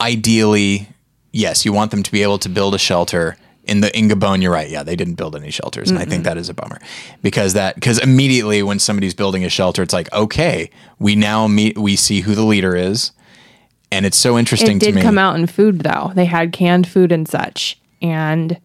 ideally, 0.00 0.88
yes, 1.32 1.64
you 1.64 1.72
want 1.72 1.90
them 1.90 2.02
to 2.02 2.12
be 2.12 2.22
able 2.22 2.38
to 2.38 2.48
build 2.48 2.74
a 2.74 2.78
shelter. 2.78 3.36
In 3.64 3.80
the 3.80 3.96
in 3.98 4.08
Gabon, 4.08 4.42
you're 4.42 4.52
right. 4.52 4.70
Yeah, 4.70 4.84
they 4.84 4.94
didn't 4.94 5.14
build 5.14 5.34
any 5.34 5.50
shelters, 5.50 5.90
and 5.90 5.98
I 5.98 6.04
think 6.04 6.22
that 6.22 6.36
is 6.38 6.48
a 6.48 6.54
bummer 6.54 6.78
because 7.20 7.54
that 7.54 7.74
because 7.74 7.98
immediately 7.98 8.62
when 8.62 8.78
somebody's 8.78 9.12
building 9.14 9.44
a 9.44 9.48
shelter, 9.48 9.82
it's 9.82 9.92
like 9.92 10.12
okay, 10.12 10.70
we 11.00 11.16
now 11.16 11.48
meet 11.48 11.76
we 11.76 11.96
see 11.96 12.20
who 12.20 12.36
the 12.36 12.44
leader 12.44 12.76
is, 12.76 13.10
and 13.90 14.06
it's 14.06 14.16
so 14.16 14.38
interesting 14.38 14.76
It 14.76 14.80
to 14.80 14.86
did 14.86 14.94
me. 14.94 15.02
come 15.02 15.18
out 15.18 15.34
in 15.34 15.48
food 15.48 15.80
though. 15.80 16.12
They 16.14 16.26
had 16.26 16.52
canned 16.52 16.86
food 16.86 17.10
and 17.10 17.26
such. 17.28 17.76
And 18.00 18.60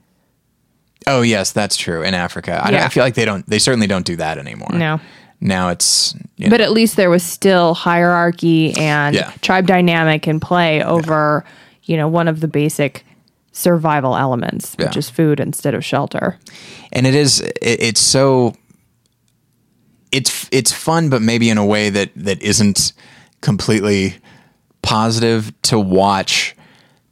Oh 1.07 1.23
yes, 1.23 1.51
that's 1.51 1.77
true. 1.77 2.03
In 2.03 2.13
Africa, 2.13 2.61
I, 2.63 2.69
Yeah. 2.69 2.85
I 2.85 2.89
feel 2.89 3.03
like 3.03 3.15
they 3.15 3.25
don't. 3.25 3.43
They 3.47 3.57
certainly 3.57 3.87
don't 3.87 4.05
do 4.05 4.17
that 4.17 4.37
anymore. 4.37 4.69
No. 4.71 4.99
Now 5.41 5.69
it's 5.69 6.13
you 6.37 6.45
know, 6.47 6.51
but 6.51 6.61
at 6.61 6.71
least 6.71 6.95
there 6.97 7.09
was 7.09 7.23
still 7.23 7.73
hierarchy 7.73 8.73
and 8.77 9.15
Yeah. 9.15 9.31
tribe 9.41 9.65
dynamic 9.67 10.27
in 10.27 10.39
play 10.39 10.83
over, 10.83 11.43
you 11.83 11.97
know, 11.97 12.07
one 12.07 12.27
of 12.27 12.39
the 12.41 12.47
basic 12.47 13.03
survival 13.51 14.15
elements, 14.15 14.75
which 14.77 14.93
Yeah. 14.95 14.99
is 14.99 15.09
food 15.09 15.39
instead 15.39 15.73
of 15.73 15.83
shelter. 15.83 16.37
and 16.93 17.07
it 17.07 17.15
is 17.15 17.39
it, 17.41 17.57
it's 17.61 18.01
so 18.01 18.53
it's 20.11 20.47
it's 20.51 20.71
fun 20.71 21.09
but 21.09 21.21
maybe 21.21 21.49
in 21.49 21.57
a 21.57 21.65
way 21.65 21.89
that 21.89 22.11
that 22.15 22.41
isn't 22.41 22.93
completely 23.41 24.15
positive 24.81 25.53
to 25.63 25.79
watch 25.79 26.55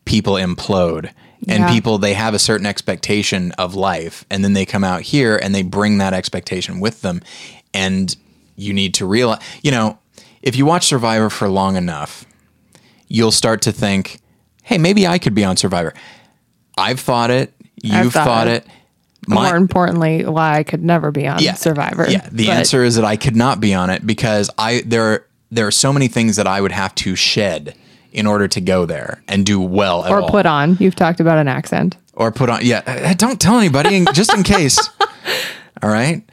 people 0.06 0.34
implode 0.34 1.10
and 1.48 1.64
Yeah. 1.64 1.72
people 1.72 1.98
they 1.98 2.14
have 2.14 2.34
a 2.34 2.40
certain 2.40 2.66
expectation 2.66 3.52
of 3.54 3.74
life 3.76 4.26
and 4.30 4.44
then 4.44 4.54
they 4.54 4.66
come 4.66 4.84
out 4.84 5.02
here 5.02 5.38
and 5.42 5.56
they 5.56 5.62
bring 5.62 5.98
that 6.00 6.14
expectation 6.14 6.80
with 6.82 7.02
them 7.02 7.22
and 7.74 8.16
you 8.56 8.74
need 8.74 8.94
to 8.96 9.06
realize 9.06 9.42
you 9.62 9.72
know 9.72 9.98
if 10.42 10.56
you 10.56 10.66
watch 10.66 10.86
survivor 10.88 11.30
for 11.30 11.48
long 11.50 11.76
enough 11.76 12.26
you'll 13.08 13.32
start 13.32 13.62
to 13.62 13.72
think 13.72 14.20
hey 14.64 14.78
maybe 14.78 15.08
i 15.08 15.18
could 15.18 15.34
be 15.36 15.44
on 15.44 15.56
survivor 15.58 15.94
i've 16.78 17.00
thought 17.00 17.30
it 17.32 17.54
you've 17.82 18.14
thought 18.14 18.26
thought, 18.26 18.48
it. 18.48 18.66
it, 18.66 18.72
My- 19.28 19.50
More 19.50 19.56
importantly, 19.58 20.26
why 20.26 20.58
I 20.58 20.64
could 20.64 20.84
never 20.84 21.12
be 21.12 21.28
on 21.28 21.40
Survivor. 21.56 22.10
yeah, 22.10 22.28
the 22.32 22.48
But 22.48 22.58
answer 22.58 22.84
is 22.84 22.96
that 22.96 23.06
I 23.06 23.16
could 23.16 23.36
not 23.36 23.60
be 23.60 23.74
on 23.74 23.90
it 23.90 24.06
because 24.06 24.50
I 24.58 24.82
there 24.86 25.26
there 25.52 25.66
are 25.68 25.72
so 25.72 25.94
many 25.94 26.08
things 26.08 26.36
that 26.38 26.48
I 26.48 26.60
would 26.62 26.72
have 26.72 26.94
to 26.96 27.16
shed 27.16 27.76
in 28.12 28.26
order 28.28 28.48
to 28.50 28.60
go 28.62 28.86
there 28.86 29.22
and 29.28 29.46
do 29.46 29.60
well 29.62 30.04
at 30.04 30.12
Or 30.12 30.22
all. 30.22 30.30
put 30.30 30.46
on. 30.46 30.78
You've 30.80 30.96
talked 30.96 31.20
about 31.20 31.38
an 31.38 31.48
accent. 31.48 31.96
or 32.14 32.32
put 32.32 32.50
on. 32.50 32.66
Yeah, 32.66 32.82
uh, 32.86 33.14
don't 33.14 33.40
tell 33.40 33.58
anybody, 33.60 34.04
just 34.14 34.34
in 34.34 34.44
case. 34.44 34.78
All 35.84 35.90
right. 35.90 36.24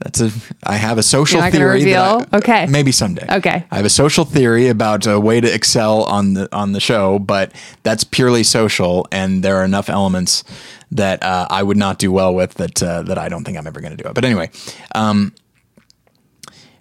That's 0.00 0.20
a. 0.20 0.30
I 0.64 0.76
have 0.76 0.96
a 0.98 1.02
social 1.02 1.36
You're 1.36 1.44
not 1.46 1.52
gonna 1.52 1.78
theory. 1.78 1.92
that? 1.92 2.28
I- 2.32 2.36
Okay. 2.38 2.66
Maybe 2.66 2.90
someday. 2.90 3.26
Okay. 3.30 3.64
I 3.70 3.76
have 3.76 3.84
a 3.84 3.90
social 3.90 4.24
theory 4.24 4.68
about 4.68 5.06
a 5.06 5.20
way 5.20 5.40
to 5.40 5.54
excel 5.54 6.04
on 6.04 6.34
the 6.34 6.48
on 6.56 6.72
the 6.72 6.80
show, 6.80 7.18
but 7.18 7.52
that's 7.82 8.02
purely 8.04 8.42
social, 8.42 9.06
and 9.12 9.42
there 9.42 9.56
are 9.56 9.64
enough 9.64 9.90
elements 9.90 10.42
that 10.90 11.22
uh, 11.22 11.46
I 11.50 11.62
would 11.62 11.76
not 11.76 11.98
do 11.98 12.10
well 12.10 12.34
with 12.34 12.54
that 12.54 12.82
uh, 12.82 13.02
that 13.02 13.18
I 13.18 13.28
don't 13.28 13.44
think 13.44 13.58
I'm 13.58 13.66
ever 13.66 13.80
going 13.80 13.94
to 13.96 14.02
do 14.02 14.08
it. 14.08 14.14
But 14.14 14.24
anyway, 14.24 14.50
um, 14.94 15.34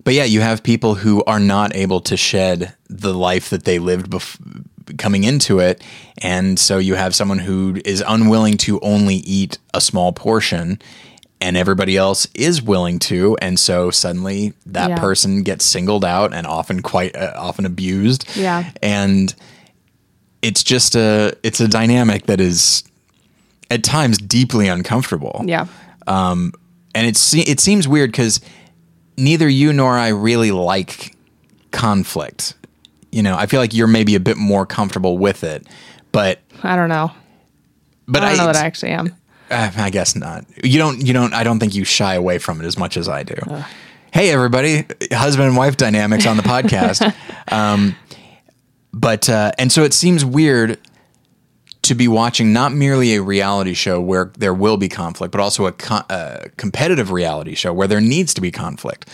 but 0.03 0.13
yeah, 0.13 0.23
you 0.23 0.41
have 0.41 0.63
people 0.63 0.95
who 0.95 1.23
are 1.25 1.39
not 1.41 1.75
able 1.75 1.99
to 2.01 2.15
shed 2.17 2.73
the 2.89 3.13
life 3.13 3.49
that 3.49 3.65
they 3.65 3.79
lived 3.79 4.09
bef- 4.09 4.39
coming 4.97 5.23
into 5.23 5.59
it. 5.59 5.83
And 6.21 6.57
so 6.57 6.77
you 6.79 6.95
have 6.95 7.13
someone 7.13 7.39
who 7.39 7.79
is 7.85 8.03
unwilling 8.07 8.57
to 8.59 8.79
only 8.79 9.15
eat 9.17 9.57
a 9.73 9.81
small 9.81 10.11
portion 10.13 10.79
and 11.41 11.55
everybody 11.55 11.95
else 11.95 12.27
is 12.33 12.61
willing 12.61 12.99
to 12.99 13.37
and 13.41 13.59
so 13.59 13.89
suddenly 13.91 14.53
that 14.65 14.89
Yeah. 14.89 14.99
person 14.99 15.41
gets 15.43 15.63
singled 15.65 16.03
out 16.03 16.33
and 16.33 16.45
often 16.45 16.81
quite 16.81 17.15
uh, 17.15 17.33
often 17.37 17.65
abused 17.65 18.25
Yeah. 18.35 18.69
and 18.81 19.33
it's 20.41 20.63
just 20.63 20.95
a 20.95 21.35
it's 21.43 21.59
a 21.59 21.67
dynamic 21.67 22.25
that 22.27 22.39
is 22.41 22.83
at 23.71 23.83
times 23.83 24.17
deeply 24.17 24.67
uncomfortable 24.67 25.41
Yeah. 25.45 25.67
and 26.07 26.53
it 26.95 27.15
se- 27.17 27.41
it 27.47 27.59
seems 27.59 27.87
weird 27.87 28.11
because 28.11 28.41
neither 29.17 29.47
you 29.47 29.71
nor 29.73 29.97
I 29.97 30.09
really 30.09 30.51
like 30.51 31.15
conflict. 31.71 32.55
You 33.11 33.23
know, 33.23 33.35
I 33.35 33.45
feel 33.47 33.59
like 33.59 33.73
you're 33.73 33.87
maybe 33.87 34.15
a 34.15 34.19
bit 34.19 34.37
more 34.37 34.65
comfortable 34.65 35.17
with 35.17 35.43
it, 35.43 35.65
but 36.11 36.39
I 36.63 36.75
don't 36.75 36.89
know. 36.89 37.11
but 38.07 38.23
I 38.23 38.29
don't 38.29 38.37
know 38.37 38.45
that 38.47 38.55
I 38.55 38.61
I, 38.63 38.65
actually 38.65 38.91
am. 38.91 39.15
Uh, 39.49 39.71
I 39.77 39.89
guess 39.89 40.15
not. 40.15 40.45
You 40.63 40.77
don't. 40.77 41.05
You 41.05 41.13
don't. 41.13 41.33
I 41.33 41.43
don't 41.43 41.59
think 41.59 41.75
you 41.75 41.83
shy 41.83 42.15
away 42.15 42.37
from 42.37 42.61
it 42.61 42.65
as 42.65 42.77
much 42.77 42.97
as 42.97 43.07
I 43.09 43.23
do. 43.23 43.35
Hey, 44.11 44.31
everybody! 44.31 44.85
Husband 45.11 45.47
and 45.47 45.57
wife 45.57 45.77
dynamics 45.77 46.25
on 46.25 46.37
the 46.37 46.43
podcast. 46.43 47.13
um, 47.51 47.95
but 48.93 49.29
uh, 49.29 49.51
and 49.57 49.71
so 49.71 49.83
it 49.83 49.93
seems 49.93 50.25
weird 50.25 50.79
to 51.83 51.95
be 51.95 52.07
watching 52.07 52.53
not 52.53 52.71
merely 52.71 53.15
a 53.15 53.21
reality 53.21 53.73
show 53.73 53.99
where 53.99 54.31
there 54.37 54.53
will 54.53 54.77
be 54.77 54.89
conflict, 54.89 55.31
but 55.31 55.41
also 55.41 55.65
a, 55.65 55.71
co- 55.71 56.03
a 56.09 56.49
competitive 56.57 57.11
reality 57.11 57.55
show 57.55 57.73
where 57.73 57.87
there 57.87 58.01
needs 58.01 58.33
to 58.33 58.41
be 58.41 58.51
conflict. 58.51 59.09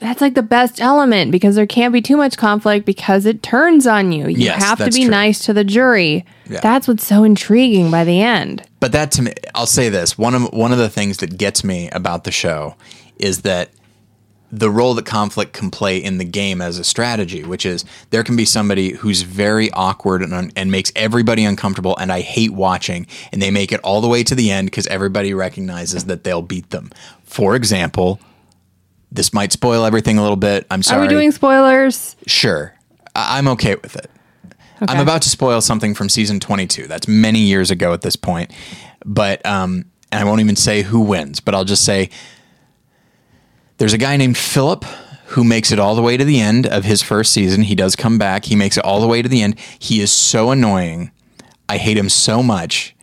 That's 0.00 0.20
like 0.20 0.34
the 0.34 0.42
best 0.42 0.80
element 0.80 1.32
because 1.32 1.54
there 1.56 1.66
can't 1.66 1.92
be 1.92 2.02
too 2.02 2.16
much 2.16 2.36
conflict 2.36 2.84
because 2.86 3.24
it 3.26 3.42
turns 3.42 3.86
on 3.86 4.12
you. 4.12 4.28
You 4.28 4.36
Yes, 4.46 4.62
have 4.62 4.78
to 4.78 4.90
be 4.90 5.02
true. 5.02 5.10
nice 5.10 5.44
to 5.46 5.52
the 5.52 5.64
jury. 5.64 6.24
Yeah. 6.48 6.60
That's 6.60 6.86
what's 6.86 7.04
so 7.06 7.24
intriguing 7.24 7.90
by 7.90 8.04
the 8.04 8.20
end. 8.20 8.62
But 8.80 8.92
that 8.92 9.10
to 9.12 9.22
me, 9.22 9.32
I'll 9.54 9.66
say 9.66 9.88
this 9.88 10.18
one 10.18 10.34
of 10.34 10.52
one 10.52 10.72
of 10.72 10.78
the 10.78 10.88
things 10.90 11.16
that 11.18 11.38
gets 11.38 11.64
me 11.64 11.88
about 11.90 12.24
the 12.24 12.30
show 12.30 12.76
is 13.18 13.42
that 13.42 13.70
the 14.52 14.70
role 14.70 14.94
that 14.94 15.04
conflict 15.06 15.52
can 15.52 15.70
play 15.70 15.98
in 15.98 16.18
the 16.18 16.24
game 16.24 16.60
as 16.62 16.78
a 16.78 16.84
strategy, 16.84 17.42
which 17.42 17.66
is 17.66 17.84
there 18.10 18.22
can 18.22 18.36
be 18.36 18.44
somebody 18.44 18.90
who's 18.92 19.22
very 19.22 19.70
awkward 19.72 20.22
and, 20.22 20.32
un- 20.32 20.52
and 20.54 20.70
makes 20.70 20.92
everybody 20.94 21.44
uncomfortable, 21.44 21.96
and 21.96 22.12
I 22.12 22.20
hate 22.20 22.52
watching, 22.52 23.08
and 23.32 23.42
they 23.42 23.50
make 23.50 23.72
it 23.72 23.80
all 23.80 24.00
the 24.00 24.06
way 24.08 24.22
to 24.22 24.36
the 24.36 24.52
end 24.52 24.66
because 24.68 24.86
everybody 24.86 25.34
recognizes 25.34 26.04
that 26.04 26.22
they'll 26.22 26.42
beat 26.42 26.70
them. 26.70 26.90
For 27.24 27.56
example, 27.56 28.20
this 29.12 29.32
might 29.32 29.52
spoil 29.52 29.84
everything 29.84 30.18
a 30.18 30.22
little 30.22 30.36
bit. 30.36 30.66
I'm 30.70 30.82
sorry. 30.82 30.98
Are 30.98 31.02
we 31.02 31.08
doing 31.08 31.32
spoilers? 31.32 32.16
Sure. 32.26 32.74
I- 33.14 33.38
I'm 33.38 33.48
okay 33.48 33.74
with 33.76 33.96
it. 33.96 34.10
I'm 34.88 35.00
about 35.00 35.22
to 35.22 35.30
spoil 35.30 35.62
something 35.62 35.94
from 35.94 36.10
season 36.10 36.38
22. 36.38 36.86
That's 36.86 37.08
many 37.08 37.38
years 37.38 37.70
ago 37.70 37.94
at 37.94 38.02
this 38.02 38.14
point. 38.14 38.52
But, 39.06 39.44
um, 39.46 39.86
and 40.12 40.20
I 40.20 40.24
won't 40.24 40.40
even 40.42 40.54
say 40.56 40.82
who 40.82 41.00
wins, 41.00 41.40
but 41.40 41.54
I'll 41.54 41.64
just 41.64 41.82
say 41.84 42.10
there's 43.78 43.92
a 43.94 43.98
guy 43.98 44.16
named 44.18 44.36
Philip 44.36 44.84
who 45.28 45.44
makes 45.44 45.72
it 45.72 45.78
all 45.78 45.94
the 45.94 46.02
way 46.02 46.16
to 46.16 46.24
the 46.24 46.40
end 46.40 46.66
of 46.66 46.84
his 46.84 47.02
first 47.02 47.32
season. 47.32 47.62
He 47.62 47.74
does 47.74 47.96
come 47.96 48.18
back, 48.18 48.44
he 48.44 48.54
makes 48.54 48.76
it 48.76 48.84
all 48.84 49.00
the 49.00 49.06
way 49.08 49.22
to 49.22 49.28
the 49.28 49.42
end. 49.42 49.58
He 49.78 50.00
is 50.00 50.12
so 50.12 50.50
annoying. 50.50 51.10
I 51.68 51.78
hate 51.78 51.96
him 51.98 52.08
so 52.08 52.42
much. 52.42 52.94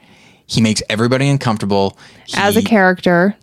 He 0.46 0.62
makes 0.62 0.82
everybody 0.90 1.28
uncomfortable. 1.28 1.98
As 2.36 2.56
a 2.56 2.62
character, 2.62 3.36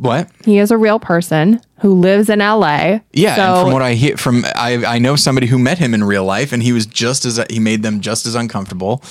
What? 0.00 0.30
he 0.46 0.58
is 0.58 0.70
a 0.70 0.78
real 0.78 0.98
person 0.98 1.60
who 1.80 1.92
lives 1.92 2.30
in 2.30 2.38
LA. 2.38 3.00
Yeah, 3.12 3.36
So 3.36 3.42
and 3.42 3.64
from 3.66 3.72
what 3.74 3.82
I 3.82 3.92
hear 3.92 4.16
from 4.16 4.46
I 4.54 4.82
I 4.86 4.98
know 4.98 5.14
somebody 5.14 5.46
who 5.46 5.58
met 5.58 5.76
him 5.78 5.92
in 5.92 6.02
real 6.02 6.24
life, 6.24 6.52
and 6.54 6.62
he 6.62 6.72
was 6.72 6.86
just 6.86 7.26
as 7.26 7.38
he 7.50 7.58
made 7.58 7.82
them 7.82 8.00
just 8.00 8.24
as 8.24 8.34
uncomfortable 8.34 9.02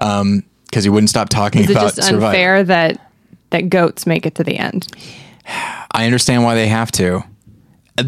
um, 0.00 0.42
because 0.64 0.82
he 0.82 0.90
wouldn't 0.90 1.10
stop 1.10 1.28
talking 1.28 1.62
is 1.62 1.70
it 1.70 1.72
about 1.72 1.94
just 1.94 2.02
Survivor. 2.08 2.26
unfair 2.26 2.64
that 2.64 3.12
that 3.50 3.68
goats 3.68 4.04
make 4.04 4.26
it 4.26 4.34
to 4.34 4.42
the 4.42 4.58
end? 4.58 4.88
I 5.92 6.06
understand 6.06 6.42
why 6.42 6.56
they 6.56 6.66
have 6.66 6.90
to. 6.92 7.22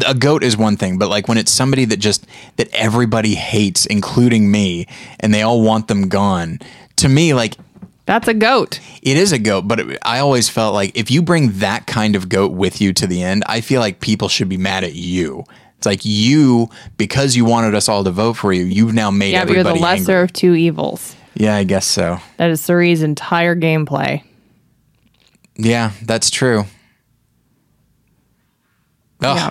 A 0.05 0.13
goat 0.13 0.43
is 0.43 0.57
one 0.57 0.75
thing, 0.75 0.97
but 0.97 1.09
like 1.09 1.29
when 1.29 1.37
it's 1.37 1.51
somebody 1.51 1.85
that 1.85 1.97
just 1.97 2.25
that 2.57 2.67
everybody 2.73 3.35
hates, 3.35 3.85
including 3.85 4.51
me, 4.51 4.87
and 5.21 5.33
they 5.33 5.41
all 5.41 5.61
want 5.61 5.87
them 5.87 6.09
gone. 6.09 6.59
To 6.97 7.07
me, 7.07 7.33
like 7.33 7.55
That's 8.05 8.27
a 8.27 8.33
goat. 8.35 8.79
it 9.01 9.17
is 9.17 9.31
a 9.31 9.39
goat, 9.39 9.63
but 9.67 9.79
it, 9.79 9.97
I 10.03 10.19
always 10.19 10.47
felt 10.47 10.73
like 10.75 10.95
if 10.95 11.09
you 11.09 11.21
bring 11.23 11.53
that 11.59 11.87
kind 11.87 12.15
of 12.15 12.29
goat 12.29 12.51
with 12.51 12.79
you 12.79 12.93
to 12.93 13.07
the 13.07 13.23
end, 13.23 13.43
I 13.47 13.61
feel 13.61 13.81
like 13.81 13.99
people 13.99 14.27
should 14.29 14.47
be 14.49 14.57
mad 14.57 14.83
at 14.83 14.93
you. 14.93 15.43
It's 15.77 15.85
like 15.87 16.01
you, 16.05 16.69
because 16.97 17.35
you 17.35 17.45
wanted 17.45 17.73
us 17.73 17.89
all 17.89 18.03
to 18.03 18.11
vote 18.11 18.33
for 18.33 18.53
you, 18.53 18.63
you've 18.63 18.93
now 18.93 19.09
made 19.11 19.31
Yeah, 19.31 19.43
but 19.45 19.51
you're 19.53 19.59
everybody 19.61 19.79
the 19.79 19.83
lesser 19.83 20.11
angry. 20.11 20.23
of 20.23 20.33
two 20.33 20.53
evils. 20.53 21.15
Yeah, 21.33 21.55
I 21.55 21.63
guess 21.63 21.85
so. 21.85 22.19
That 22.37 22.49
is 22.51 22.61
Surrey's 22.61 23.01
entire 23.01 23.55
gameplay. 23.55 24.23
Yeah, 25.57 25.91
that's 26.03 26.29
true. 26.29 26.65
Oh, 29.21 29.35
Yeah. 29.35 29.49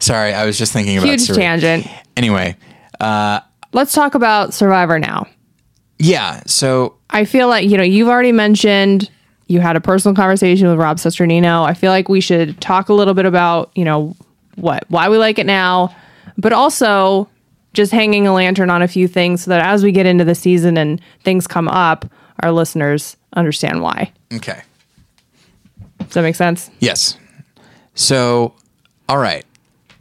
sorry. 0.00 0.32
I 0.32 0.44
was 0.46 0.58
just 0.58 0.72
thinking 0.72 0.96
about 0.98 1.08
Huge 1.08 1.26
tangent. 1.28 1.86
Anyway, 2.16 2.56
uh, 3.00 3.40
Let's 3.72 3.92
talk 3.92 4.14
about 4.14 4.54
Survivor 4.54 4.98
now. 4.98 5.26
yeah. 5.98 6.40
So 6.46 6.95
I 7.10 7.24
feel 7.24 7.48
like, 7.48 7.68
you 7.68 7.76
know, 7.76 7.82
you've 7.82 8.08
already 8.08 8.32
mentioned 8.32 9.10
you 9.48 9.60
had 9.60 9.76
a 9.76 9.80
personal 9.80 10.14
conversation 10.14 10.68
with 10.68 10.78
Rob 10.78 10.98
Cesternino. 10.98 11.64
I 11.64 11.74
feel 11.74 11.92
like 11.92 12.08
we 12.08 12.20
should 12.20 12.60
talk 12.60 12.88
a 12.88 12.94
little 12.94 13.14
bit 13.14 13.26
about, 13.26 13.70
you 13.74 13.84
know, 13.84 14.16
what 14.56 14.84
why 14.88 15.08
we 15.08 15.18
like 15.18 15.38
it 15.38 15.46
now, 15.46 15.94
but 16.36 16.52
also 16.52 17.28
just 17.74 17.92
hanging 17.92 18.26
a 18.26 18.32
lantern 18.32 18.70
on 18.70 18.82
a 18.82 18.88
few 18.88 19.06
things 19.06 19.44
so 19.44 19.50
that 19.50 19.62
as 19.64 19.84
we 19.84 19.92
get 19.92 20.06
into 20.06 20.24
the 20.24 20.34
season 20.34 20.76
and 20.78 21.00
things 21.22 21.46
come 21.46 21.68
up, 21.68 22.06
our 22.40 22.50
listeners 22.50 23.16
understand 23.34 23.82
why. 23.82 24.12
okay. 24.32 24.62
Does 26.00 26.14
that 26.14 26.22
make 26.22 26.36
sense? 26.36 26.70
Yes. 26.78 27.16
So, 27.94 28.54
all 29.08 29.18
right. 29.18 29.44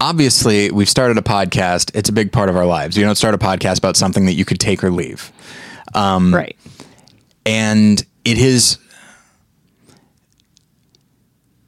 Obviously, 0.01 0.69
we've 0.71 0.89
started 0.89 1.17
a 1.17 1.21
podcast. 1.21 1.89
It's 1.95 2.09
a 2.09 2.13
big 2.13 2.31
part 2.31 2.49
of 2.49 2.57
our 2.57 2.65
lives. 2.65 2.97
You 2.97 3.05
don't 3.05 3.15
start 3.15 3.33
a 3.33 3.37
podcast 3.37 3.77
about 3.77 3.95
something 3.95 4.25
that 4.25 4.33
you 4.33 4.45
could 4.45 4.59
take 4.59 4.83
or 4.83 4.91
leave. 4.91 5.31
Um, 5.93 6.33
right. 6.33 6.55
And 7.45 8.05
it 8.23 8.37
has 8.37 8.77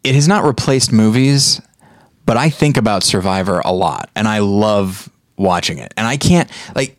it 0.03 0.15
has 0.15 0.27
not 0.27 0.43
replaced 0.43 0.91
movies 0.91 1.61
but 2.25 2.37
i 2.37 2.49
think 2.49 2.77
about 2.77 3.03
survivor 3.03 3.61
a 3.65 3.71
lot 3.71 4.09
and 4.15 4.27
i 4.27 4.39
love 4.39 5.09
watching 5.37 5.77
it. 5.77 5.93
And 5.95 6.07
i 6.07 6.17
can't 6.17 6.49
like 6.75 6.97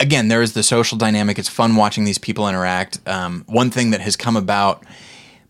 again 0.00 0.28
there 0.28 0.42
is 0.42 0.52
the 0.52 0.62
social 0.62 0.98
dynamic. 0.98 1.38
It's 1.38 1.48
fun 1.48 1.76
watching 1.76 2.04
these 2.04 2.18
people 2.18 2.48
interact. 2.48 3.00
Um, 3.06 3.44
one 3.46 3.70
thing 3.70 3.90
that 3.90 4.00
has 4.00 4.16
come 4.16 4.36
about 4.36 4.84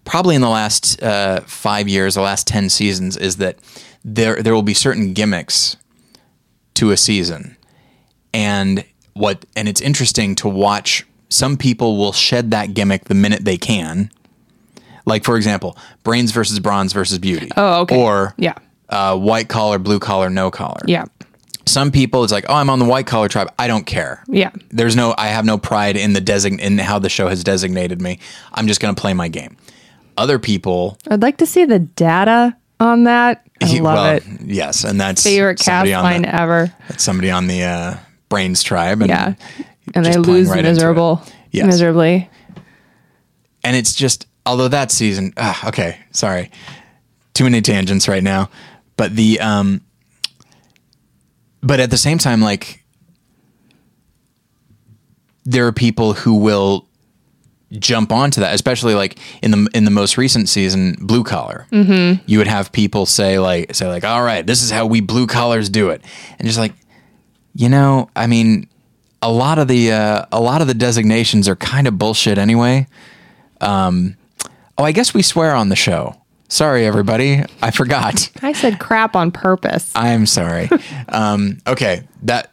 probably 0.04 0.36
in 0.36 0.40
the 0.40 0.48
last 0.48 1.02
uh, 1.02 1.40
five 1.40 1.88
years 1.88 2.14
the 2.14 2.20
last 2.20 2.46
10 2.46 2.68
seasons 2.68 3.16
is 3.16 3.36
that 3.36 3.58
there 4.04 4.42
there 4.42 4.54
will 4.54 4.62
be 4.62 4.74
certain 4.74 5.12
gimmicks 5.14 5.76
to 6.74 6.90
a 6.90 6.96
season. 6.96 7.56
And 8.32 8.84
what 9.14 9.46
and 9.56 9.68
it's 9.68 9.80
interesting 9.80 10.34
to 10.36 10.48
watch 10.48 11.06
some 11.28 11.56
people 11.56 11.96
will 11.96 12.12
shed 12.12 12.50
that 12.52 12.74
gimmick 12.74 13.04
the 13.06 13.14
minute 13.14 13.44
they 13.44 13.56
can 13.58 14.10
like 15.04 15.24
for 15.24 15.36
example 15.36 15.76
brains 16.04 16.30
versus 16.32 16.58
bronze 16.60 16.92
versus 16.92 17.18
beauty 17.18 17.50
Oh, 17.56 17.80
okay. 17.82 17.96
or 18.00 18.34
Yeah. 18.36 18.54
uh, 18.88 19.16
white 19.16 19.48
collar 19.48 19.78
blue 19.78 19.98
collar 19.98 20.30
no 20.30 20.50
collar 20.50 20.80
Yeah. 20.86 21.04
some 21.66 21.90
people 21.90 22.22
it's 22.24 22.32
like 22.32 22.46
oh 22.48 22.54
i'm 22.54 22.70
on 22.70 22.78
the 22.78 22.84
white 22.84 23.06
collar 23.06 23.28
tribe 23.28 23.52
i 23.58 23.66
don't 23.66 23.86
care 23.86 24.22
Yeah. 24.28 24.50
there's 24.70 24.94
no 24.96 25.14
i 25.18 25.26
have 25.28 25.44
no 25.44 25.58
pride 25.58 25.96
in 25.96 26.12
the 26.12 26.20
design 26.20 26.60
in 26.60 26.78
how 26.78 26.98
the 26.98 27.08
show 27.08 27.28
has 27.28 27.42
designated 27.44 28.00
me 28.00 28.18
i'm 28.52 28.66
just 28.68 28.80
going 28.80 28.94
to 28.94 29.00
play 29.00 29.14
my 29.14 29.28
game 29.28 29.56
other 30.18 30.38
people 30.38 30.96
I'd 31.10 31.22
like 31.22 31.36
to 31.38 31.46
see 31.46 31.64
the 31.66 31.78
data 31.80 32.56
on 32.80 33.04
that. 33.04 33.46
I 33.62 33.66
love 33.78 33.82
well, 33.94 34.16
it. 34.16 34.24
yes 34.44 34.84
and 34.84 35.00
that's 35.00 35.22
Favorite 35.22 35.58
cast 35.58 35.90
line 35.90 36.22
the, 36.22 36.34
ever. 36.34 36.72
that's 36.88 37.02
somebody 37.04 37.30
on 37.30 37.46
the 37.48 37.62
uh, 37.64 37.96
brains 38.28 38.62
tribe 38.62 39.00
and 39.02 39.08
Yeah. 39.10 39.34
And 39.94 40.04
they 40.04 40.16
lose 40.16 40.48
right 40.48 40.62
miserable 40.62 41.22
Yes. 41.50 41.66
miserably. 41.66 42.28
and 43.64 43.76
it's 43.76 43.94
just 43.94 44.26
although 44.44 44.68
that 44.68 44.90
season 44.90 45.32
ah, 45.36 45.68
okay 45.68 45.98
sorry 46.10 46.50
too 47.34 47.44
many 47.44 47.60
tangents 47.62 48.08
right 48.08 48.22
now 48.22 48.48
but 48.96 49.14
the 49.16 49.40
um 49.40 49.80
but 51.62 51.80
at 51.80 51.90
the 51.90 51.96
same 51.98 52.18
time 52.18 52.40
like 52.40 52.82
there 55.44 55.66
are 55.66 55.72
people 55.72 56.12
who 56.14 56.34
will 56.34 56.88
jump 57.72 58.12
onto 58.12 58.40
that, 58.40 58.54
especially 58.54 58.94
like 58.94 59.18
in 59.42 59.50
the 59.50 59.68
in 59.74 59.84
the 59.84 59.90
most 59.90 60.16
recent 60.18 60.48
season, 60.48 60.96
blue 61.00 61.22
collar. 61.24 61.66
Mm-hmm. 61.72 62.22
You 62.26 62.38
would 62.38 62.46
have 62.46 62.72
people 62.72 63.06
say 63.06 63.38
like 63.38 63.74
say 63.74 63.86
like, 63.88 64.04
"All 64.04 64.22
right, 64.22 64.44
this 64.46 64.62
is 64.62 64.70
how 64.70 64.86
we 64.86 65.00
blue 65.00 65.26
collars 65.26 65.68
do 65.68 65.90
it," 65.90 66.02
and 66.38 66.46
just 66.46 66.58
like, 66.58 66.72
you 67.54 67.68
know, 67.68 68.10
I 68.16 68.26
mean, 68.26 68.68
a 69.22 69.30
lot 69.30 69.58
of 69.58 69.68
the 69.68 69.92
uh, 69.92 70.26
a 70.32 70.40
lot 70.40 70.60
of 70.60 70.66
the 70.66 70.74
designations 70.74 71.48
are 71.48 71.56
kind 71.56 71.86
of 71.86 71.98
bullshit 71.98 72.38
anyway. 72.38 72.86
Um, 73.60 74.16
oh, 74.78 74.84
I 74.84 74.92
guess 74.92 75.14
we 75.14 75.22
swear 75.22 75.54
on 75.54 75.68
the 75.68 75.76
show. 75.76 76.20
Sorry, 76.48 76.86
everybody, 76.86 77.42
I 77.60 77.70
forgot. 77.72 78.30
I 78.42 78.52
said 78.52 78.78
crap 78.78 79.16
on 79.16 79.32
purpose. 79.32 79.90
I'm 79.96 80.26
sorry. 80.26 80.68
um, 81.08 81.58
okay, 81.66 82.06
that 82.22 82.52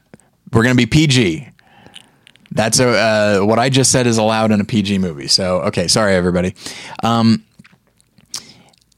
we're 0.52 0.64
gonna 0.64 0.76
be 0.76 0.86
PG. 0.88 1.50
That's 2.52 2.80
a 2.80 2.88
uh, 2.88 3.46
what 3.46 3.60
I 3.60 3.70
just 3.70 3.92
said 3.92 4.08
is 4.08 4.18
allowed 4.18 4.52
in 4.52 4.62
a 4.62 4.66
PG 4.66 4.98
movie. 5.00 5.28
So 5.28 5.62
okay, 5.64 5.88
sorry 5.88 6.14
everybody. 6.14 6.56
Um, 7.04 7.44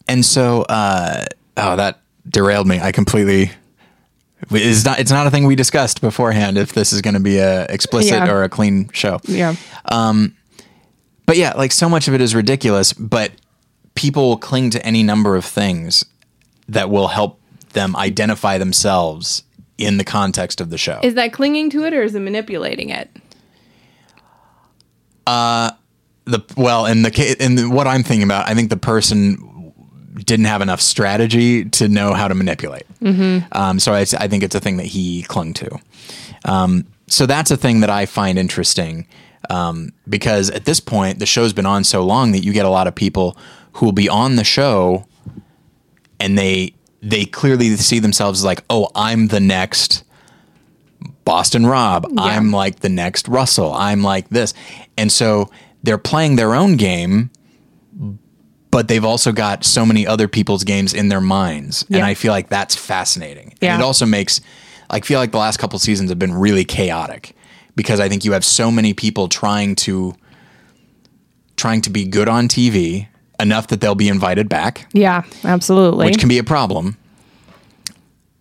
and 0.08 0.23
so 0.23 0.63
uh, 0.63 1.25
oh, 1.58 1.75
that 1.75 2.01
derailed 2.28 2.67
me. 2.67 2.80
I 2.80 2.91
completely. 2.91 3.51
It's 4.51 4.86
not. 4.86 4.99
It's 4.99 5.12
not 5.12 5.27
a 5.27 5.31
thing 5.31 5.45
we 5.45 5.55
discussed 5.55 6.01
beforehand. 6.01 6.58
If 6.58 6.73
this 6.73 6.93
is 6.93 7.01
going 7.01 7.13
to 7.15 7.19
be 7.19 7.38
a 7.38 7.65
explicit 7.65 8.12
Yeah. 8.13 8.31
or 8.31 8.43
a 8.43 8.49
clean 8.49 8.89
show, 8.93 9.19
yeah. 9.23 9.55
Um, 9.86 10.36
but 11.25 11.38
yeah, 11.38 11.53
like 11.53 11.71
so 11.71 11.89
much 11.89 12.08
of 12.08 12.13
it 12.13 12.21
is 12.21 12.36
ridiculous. 12.36 12.93
But 12.93 13.31
people 13.95 14.29
will 14.29 14.38
cling 14.38 14.69
to 14.71 14.86
any 14.86 15.03
number 15.03 15.36
of 15.36 15.45
things 15.45 16.05
that 16.69 16.89
will 16.89 17.08
help 17.08 17.39
them 17.73 17.95
identify 17.95 18.58
themselves 18.58 19.43
in 19.77 19.97
the 19.97 20.03
context 20.03 20.62
of 20.62 20.69
the 20.69 20.77
show. 20.77 20.99
Is 21.03 21.15
that 21.15 21.34
clinging 21.34 21.69
to 21.71 21.84
it 21.86 21.93
or 21.93 22.03
is 22.03 22.15
it 22.15 22.19
manipulating 22.21 22.89
it? 22.89 23.10
Uh, 25.27 25.71
the 26.25 26.39
well 26.55 26.86
in 26.86 27.01
the 27.01 27.12
ca- 27.12 27.36
in 27.39 27.55
the, 27.55 27.69
what 27.69 27.88
I'm 27.88 28.03
thinking 28.03 28.23
about, 28.23 28.47
I 28.47 28.53
think 28.53 28.69
the 28.69 28.77
person 28.77 29.38
didn't 30.15 30.45
have 30.45 30.62
enough 30.62 30.82
strategy 30.82 31.65
to 31.65 31.88
know 31.88 32.13
how 32.13 32.28
to 32.28 32.36
manipulate. 32.36 32.86
Um, 33.51 33.80
so 33.80 33.93
I, 33.93 34.01
I 34.01 34.28
think 34.28 34.43
it's 34.43 34.56
a 34.56 34.60
thing 34.60 34.78
that 34.78 34.86
he 34.88 35.23
clung 35.23 35.54
to. 35.56 35.80
Um, 36.45 36.86
so 37.08 37.25
that's 37.25 37.51
a 37.51 37.58
thing 37.58 37.82
that 37.82 37.89
I 37.89 38.06
find 38.06 38.39
interesting 38.39 39.08
um, 39.49 39.91
because 40.08 40.49
at 40.49 40.65
this 40.65 40.80
point 40.80 41.19
the 41.19 41.25
show's 41.25 41.54
been 41.54 41.65
on 41.65 41.84
so 41.84 42.04
long 42.04 42.32
that 42.32 42.43
you 42.43 42.54
get 42.54 42.65
a 42.65 42.69
lot 42.69 42.88
of 42.88 42.95
people 42.95 43.38
who 43.73 43.86
will 43.86 43.93
be 43.93 44.10
on 44.10 44.38
the 44.38 44.43
show 44.43 45.06
and 46.19 46.38
they 46.38 46.73
they 47.01 47.25
clearly 47.25 47.75
see 47.75 47.99
themselves 47.99 48.39
as 48.39 48.45
like, 48.45 48.63
oh, 48.69 48.89
I'm 48.95 49.28
the 49.28 49.39
next 49.39 50.04
Boston 51.23 51.67
Rob. 51.67 52.08
I'm 52.17 52.51
like 52.51 52.80
the 52.80 52.89
next 52.89 53.28
Russell. 53.28 53.73
I'm 53.73 54.01
like 54.01 54.30
this. 54.30 54.54
And 54.97 55.12
so 55.12 55.51
they're 55.84 55.99
playing 55.99 56.36
their 56.36 56.56
own 56.56 56.78
game, 56.78 57.30
but 58.75 58.89
they've 58.89 59.05
also 59.05 59.31
got 59.31 59.63
so 59.63 59.85
many 59.85 60.05
other 60.05 60.27
people's 60.27 60.65
games 60.65 60.93
in 60.93 61.07
their 61.07 61.21
minds. 61.21 61.85
And 61.89 62.03
I 62.03 62.13
feel 62.13 62.33
like 62.33 62.49
that's 62.49 62.75
fascinating. 62.75 63.53
Yeah. 63.61 63.75
And 63.75 63.81
it 63.81 63.85
also 63.85 64.05
makes, 64.05 64.41
I 64.89 64.99
feel 64.99 65.17
like 65.17 65.31
the 65.31 65.38
last 65.38 65.59
couple 65.59 65.79
seasons 65.79 66.09
have 66.09 66.19
been 66.19 66.33
really 66.33 66.65
chaotic 66.65 67.38
because 67.77 68.01
I 68.01 68.09
think 68.09 68.25
you 68.25 68.33
have 68.33 68.43
so 68.43 68.69
many 68.69 68.93
people 68.93 69.29
trying 69.29 69.75
to, 69.75 70.13
trying 71.55 71.83
to 71.83 71.89
be 71.89 72.03
good 72.03 72.27
on 72.27 72.49
TV 72.49 73.07
enough 73.39 73.67
that 73.67 73.79
they'll 73.79 73.95
be 73.95 74.09
invited 74.09 74.49
back 74.49 74.89
Yeah, 74.91 75.23
absolutely. 75.45 76.07
which 76.07 76.19
can 76.19 76.27
be 76.27 76.38
a 76.38 76.43
problem. 76.43 76.97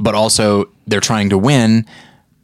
But 0.01 0.17
also, 0.17 0.69
they're 0.89 0.99
trying 0.99 1.31
to 1.31 1.39
win, 1.39 1.87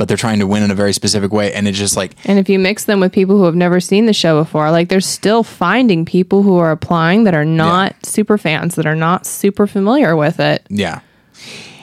but 0.00 0.08
they're 0.08 0.16
trying 0.16 0.38
to 0.38 0.46
win 0.46 0.62
in 0.62 0.70
a 0.70 0.74
very 0.74 0.94
specific 0.94 1.30
way, 1.30 1.52
and 1.52 1.68
it's 1.68 1.76
just 1.76 1.94
like, 1.94 2.12
and 2.24 2.38
if 2.38 2.48
you 2.48 2.58
mix 2.58 2.86
them 2.86 3.00
with 3.00 3.12
people 3.12 3.36
who 3.36 3.44
have 3.44 3.54
never 3.54 3.80
seen 3.80 4.06
the 4.06 4.14
show 4.14 4.42
before, 4.42 4.70
like 4.70 4.88
they're 4.88 4.98
still 4.98 5.42
finding 5.42 6.06
people 6.06 6.42
who 6.42 6.56
are 6.56 6.70
applying 6.70 7.24
that 7.24 7.34
are 7.34 7.44
not 7.44 7.94
super 8.06 8.38
fans, 8.38 8.76
that 8.76 8.86
are 8.86 8.96
not 8.96 9.26
super 9.26 9.66
familiar 9.66 10.16
with 10.16 10.40
it. 10.40 10.66
yeah. 10.70 11.00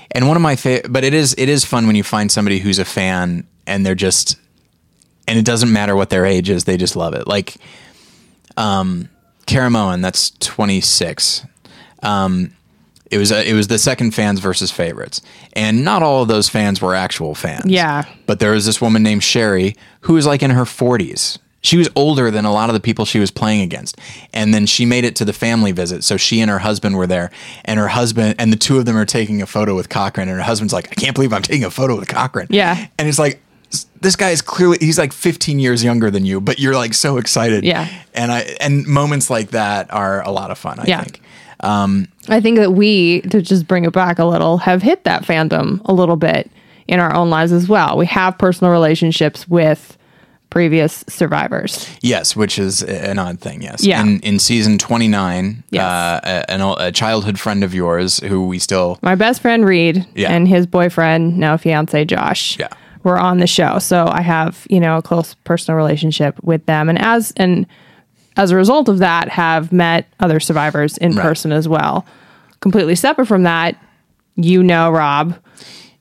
And 0.10 0.27
one 0.27 0.36
of 0.36 0.41
my 0.41 0.56
favorite, 0.56 0.91
but 0.91 1.03
it 1.03 1.13
is 1.13 1.36
it 1.38 1.47
is 1.47 1.63
fun 1.63 1.86
when 1.86 1.95
you 1.95 2.01
find 2.01 2.32
somebody 2.32 2.58
who's 2.58 2.80
a 2.80 2.86
fan 2.86 3.45
and 3.67 3.86
they're 3.86 3.93
just, 3.93 4.38
and 5.27 5.38
it 5.38 5.45
doesn't 5.45 5.71
matter 5.71 5.95
what 5.95 6.10
their 6.10 6.25
age 6.25 6.49
is, 6.49 6.63
they 6.63 6.75
just 6.75 6.95
love 6.95 7.13
it. 7.13 7.27
Like, 7.27 7.58
um, 8.56 9.10
Caramoan, 9.45 10.01
that's 10.01 10.32
twenty 10.39 10.82
six. 10.82 11.45
Um, 12.01 12.56
it 13.12 13.17
was 13.17 13.32
a, 13.32 13.48
it 13.50 13.54
was 13.54 13.67
the 13.67 13.80
second 13.80 14.12
fans 14.12 14.39
versus 14.39 14.72
favorites, 14.72 15.22
and 15.54 15.84
not 15.84 16.04
all 16.04 16.22
of 16.24 16.28
those 16.28 16.50
fans 16.50 16.82
were 16.82 16.96
actual 16.96 17.36
fans. 17.36 17.65
Yeah. 17.72 18.04
But 18.26 18.39
there 18.39 18.52
was 18.52 18.65
this 18.65 18.82
woman 18.82 19.04
named 19.04 19.24
Sherry 19.24 19.76
who 20.02 20.13
was 20.13 20.26
like 20.26 20.43
in 20.43 20.52
her 20.52 20.63
40s. 20.63 21.38
She 21.62 21.76
was 21.78 21.89
older 21.96 22.30
than 22.32 22.46
a 22.46 22.54
lot 22.54 22.70
of 22.70 22.74
the 22.76 22.80
people 22.80 23.04
she 23.04 23.20
was 23.20 23.32
playing 23.32 23.62
against. 23.62 23.98
And 24.32 24.54
then 24.54 24.65
she 24.67 24.86
made 24.86 25.04
it 25.04 25.15
to 25.17 25.26
the 25.26 25.34
family 25.34 25.72
visit. 25.74 26.04
So 26.04 26.15
she 26.15 26.39
and 26.39 26.50
her 26.52 26.60
husband 26.60 26.96
were 26.96 27.08
there. 27.08 27.30
And 27.65 27.78
her 27.80 27.88
husband, 27.89 28.36
and 28.39 28.54
the 28.54 28.58
two 28.58 28.78
of 28.78 28.86
them 28.86 28.96
are 28.96 29.06
taking 29.08 29.41
a 29.41 29.48
photo 29.48 29.76
with 29.76 29.89
Cochran. 29.89 30.30
And 30.30 30.38
her 30.38 30.43
husband's 30.43 30.72
like, 30.72 30.88
I 30.91 30.93
can't 30.96 31.15
believe 31.15 31.34
I'm 31.34 31.41
taking 31.41 31.65
a 31.65 31.72
photo 31.72 31.98
with 31.98 32.08
Cochran. 32.08 32.48
Yeah. 32.52 32.88
And 32.98 33.10
it's 33.10 33.20
like, 33.20 33.41
this 34.00 34.15
guy 34.15 34.30
is 34.30 34.41
clearly, 34.41 34.78
he's 34.80 34.98
like 35.00 35.12
15 35.12 35.60
years 35.60 35.84
younger 35.84 36.10
than 36.10 36.24
you, 36.26 36.39
but 36.39 36.58
you're 36.60 36.76
like 36.76 36.93
so 36.93 37.17
excited. 37.17 37.65
Yeah. 37.65 37.89
And 38.13 38.32
I, 38.32 38.56
and 38.62 38.86
moments 38.86 39.30
like 39.30 39.50
that 39.50 39.91
are 39.91 40.22
a 40.22 40.32
lot 40.32 40.52
of 40.52 40.58
fun, 40.58 40.80
I 40.80 40.86
Yeah. 40.86 41.04
think. 41.04 41.20
I 41.62 42.39
think 42.41 42.58
that 42.58 42.74
we, 42.74 43.22
to 43.22 43.41
just 43.41 43.67
bring 43.67 43.86
it 43.86 43.93
back 43.93 44.20
a 44.20 44.26
little, 44.26 44.58
have 44.60 44.82
hit 44.82 45.04
that 45.06 45.24
fandom 45.24 45.82
a 45.86 45.93
little 45.93 46.15
bit 46.17 46.52
in 46.88 47.00
our 47.00 47.13
own 47.13 47.30
lives 47.30 47.52
as 47.52 47.67
well. 47.67 47.98
We 47.98 48.06
have 48.08 48.38
personal 48.38 48.72
relationships 48.72 49.48
with 49.48 49.98
previous 50.50 51.04
survivors. 51.10 51.89
Yes, 52.02 52.34
which 52.36 52.58
is 52.58 52.82
an 52.82 53.20
odd 53.20 53.39
thing. 53.41 53.62
Yes. 53.62 53.84
Yeah. 53.84 54.02
In, 54.02 54.22
in 54.22 54.39
season 54.39 54.78
29, 54.78 55.63
Yes. 55.72 55.84
uh, 55.84 56.20
a, 56.24 56.52
an, 56.52 56.62
a 56.62 56.91
childhood 56.91 57.38
friend 57.39 57.63
of 57.65 57.74
yours 57.74 58.20
who 58.20 58.48
we 58.48 58.58
still 58.58 58.98
My 59.02 59.15
best 59.15 59.41
friend 59.41 59.65
Reed 59.65 60.06
Yeah. 60.15 60.32
and 60.32 60.48
his 60.48 60.65
boyfriend, 60.65 61.38
now 61.38 61.58
fiance 61.58 62.06
Josh, 62.06 62.58
Yeah. 62.58 62.70
were 63.04 63.20
on 63.20 63.39
the 63.39 63.48
show. 63.48 63.80
So 63.80 64.08
I 64.08 64.22
have, 64.22 64.65
you 64.70 64.80
know, 64.80 64.98
a 64.98 65.02
close 65.02 65.34
personal 65.43 65.76
relationship 65.78 66.41
with 66.41 66.65
them. 66.65 66.88
And 66.88 66.98
as 67.00 67.34
and 67.36 67.67
as 68.38 68.52
a 68.52 68.56
result 68.56 68.88
of 68.89 69.00
that, 69.00 69.30
have 69.30 69.71
met 69.71 70.08
other 70.19 70.39
survivors 70.39 70.97
in 70.97 71.15
Right. 71.15 71.21
person 71.23 71.52
as 71.52 71.67
well. 71.67 72.06
Completely 72.60 72.95
separate 72.95 73.28
from 73.28 73.43
that, 73.43 73.76
you 74.36 74.63
know 74.63 74.91
Rob. 74.91 75.36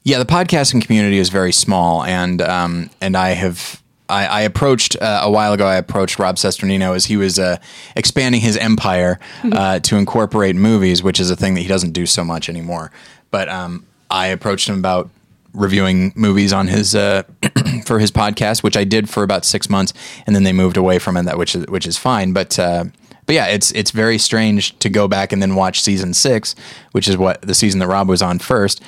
Yeah, 0.03 0.19
the 0.19 0.25
podcasting 0.25 0.85
community 0.85 1.19
is 1.19 1.29
very 1.31 1.53
small, 1.53 2.05
and 2.05 2.41
um, 2.43 2.91
and 3.01 3.17
I 3.17 3.31
have 3.31 3.83
I, 4.09 4.27
I 4.27 4.41
approached 4.43 4.97
uh, 5.03 5.21
a 5.25 5.31
while 5.31 5.53
ago. 5.53 5.67
I 5.67 5.75
approached 5.77 6.19
Rob 6.21 6.37
Cesternino 6.37 6.95
as 6.95 7.07
he 7.07 7.17
was 7.17 7.39
uh, 7.41 7.57
expanding 7.97 8.41
his 8.41 8.57
empire 8.57 9.19
uh, 9.51 9.81
to 9.81 9.97
incorporate 9.97 10.55
movies, 10.55 11.03
which 11.03 11.19
is 11.19 11.29
a 11.31 11.35
thing 11.37 11.55
that 11.55 11.63
he 11.63 11.67
doesn't 11.67 11.91
do 11.93 12.07
so 12.07 12.23
much 12.25 12.49
anymore. 12.49 12.93
But 13.33 13.49
um, 13.49 13.85
I 14.09 14.29
approached 14.29 14.69
him 14.69 14.79
about 14.79 15.11
reviewing 15.53 16.13
movies 16.15 16.53
on 16.53 16.69
his 16.69 16.95
uh, 16.95 17.25
for 17.87 17.99
his 17.99 18.11
podcast, 18.11 18.63
which 18.63 18.77
I 18.77 18.85
did 18.85 19.09
for 19.09 19.23
about 19.23 19.45
six 19.45 19.71
months, 19.71 19.93
and 20.27 20.35
then 20.35 20.43
they 20.45 20.53
moved 20.53 20.77
away 20.77 20.99
from 20.99 21.17
it. 21.17 21.25
That 21.25 21.39
which 21.39 21.55
is 21.55 21.67
which 21.67 21.87
is 21.87 21.97
fine, 21.97 22.33
but. 22.33 22.59
Uh, 22.59 22.85
but 23.25 23.35
yeah, 23.35 23.47
it's 23.47 23.73
it's 23.73 23.91
very 23.91 24.19
strange 24.19 24.79
to 24.79 24.89
go 24.89 25.09
back 25.09 25.33
and 25.33 25.43
then 25.43 25.57
watch 25.57 25.81
season 25.83 26.15
six, 26.15 26.55
which 26.93 27.09
is 27.09 27.17
what 27.17 27.43
the 27.43 27.57
season 27.57 27.81
that 27.81 27.89
Rob 27.89 28.09
was 28.09 28.23
on 28.23 28.39
first, 28.39 28.81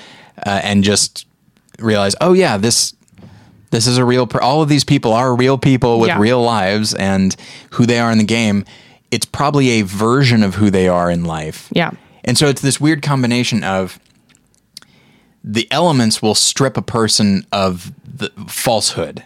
uh, 0.46 0.60
and 0.62 0.84
just 0.84 1.26
realize, 1.80 2.14
oh 2.20 2.34
yeah, 2.34 2.56
this 2.56 2.94
this 3.72 3.88
is 3.88 3.98
a 3.98 4.04
real. 4.04 4.28
Per- 4.28 4.40
all 4.40 4.62
of 4.62 4.68
these 4.68 4.84
people 4.84 5.12
are 5.12 5.34
real 5.34 5.58
people 5.58 5.98
with 5.98 6.08
Yeah. 6.10 6.20
real 6.20 6.40
lives, 6.40 6.94
and 6.94 7.34
who 7.70 7.84
they 7.84 7.98
are 7.98 8.12
in 8.12 8.18
the 8.18 8.24
game. 8.24 8.64
It's 9.10 9.26
probably 9.26 9.70
a 9.80 9.82
version 9.82 10.44
of 10.44 10.54
who 10.54 10.70
they 10.70 10.86
are 10.86 11.10
in 11.10 11.24
life. 11.24 11.68
Yeah. 11.72 11.90
And 12.24 12.38
so 12.38 12.46
it's 12.46 12.60
this 12.60 12.80
weird 12.80 13.02
combination 13.02 13.64
of 13.64 13.98
the 15.44 15.66
elements 15.70 16.20
will 16.20 16.34
strip 16.34 16.76
a 16.76 16.82
person 16.82 17.46
of 17.52 17.92
the 18.04 18.30
falsehood. 18.48 19.22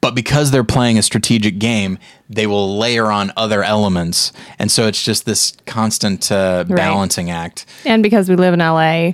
But 0.00 0.14
because 0.14 0.52
they're 0.52 0.62
playing 0.64 0.96
a 0.96 1.02
strategic 1.02 1.58
game, 1.58 1.98
they 2.30 2.46
will 2.46 2.78
layer 2.78 3.10
on 3.10 3.32
other 3.36 3.64
elements. 3.64 4.32
And 4.58 4.70
so 4.70 4.86
it's 4.86 5.02
just 5.02 5.26
this 5.26 5.54
constant 5.66 6.30
uh, 6.30 6.64
balancing 6.68 7.30
act. 7.30 7.66
And 7.84 8.00
because 8.02 8.28
we 8.28 8.36
live 8.36 8.54
in 8.54 8.60
LA, 8.60 9.12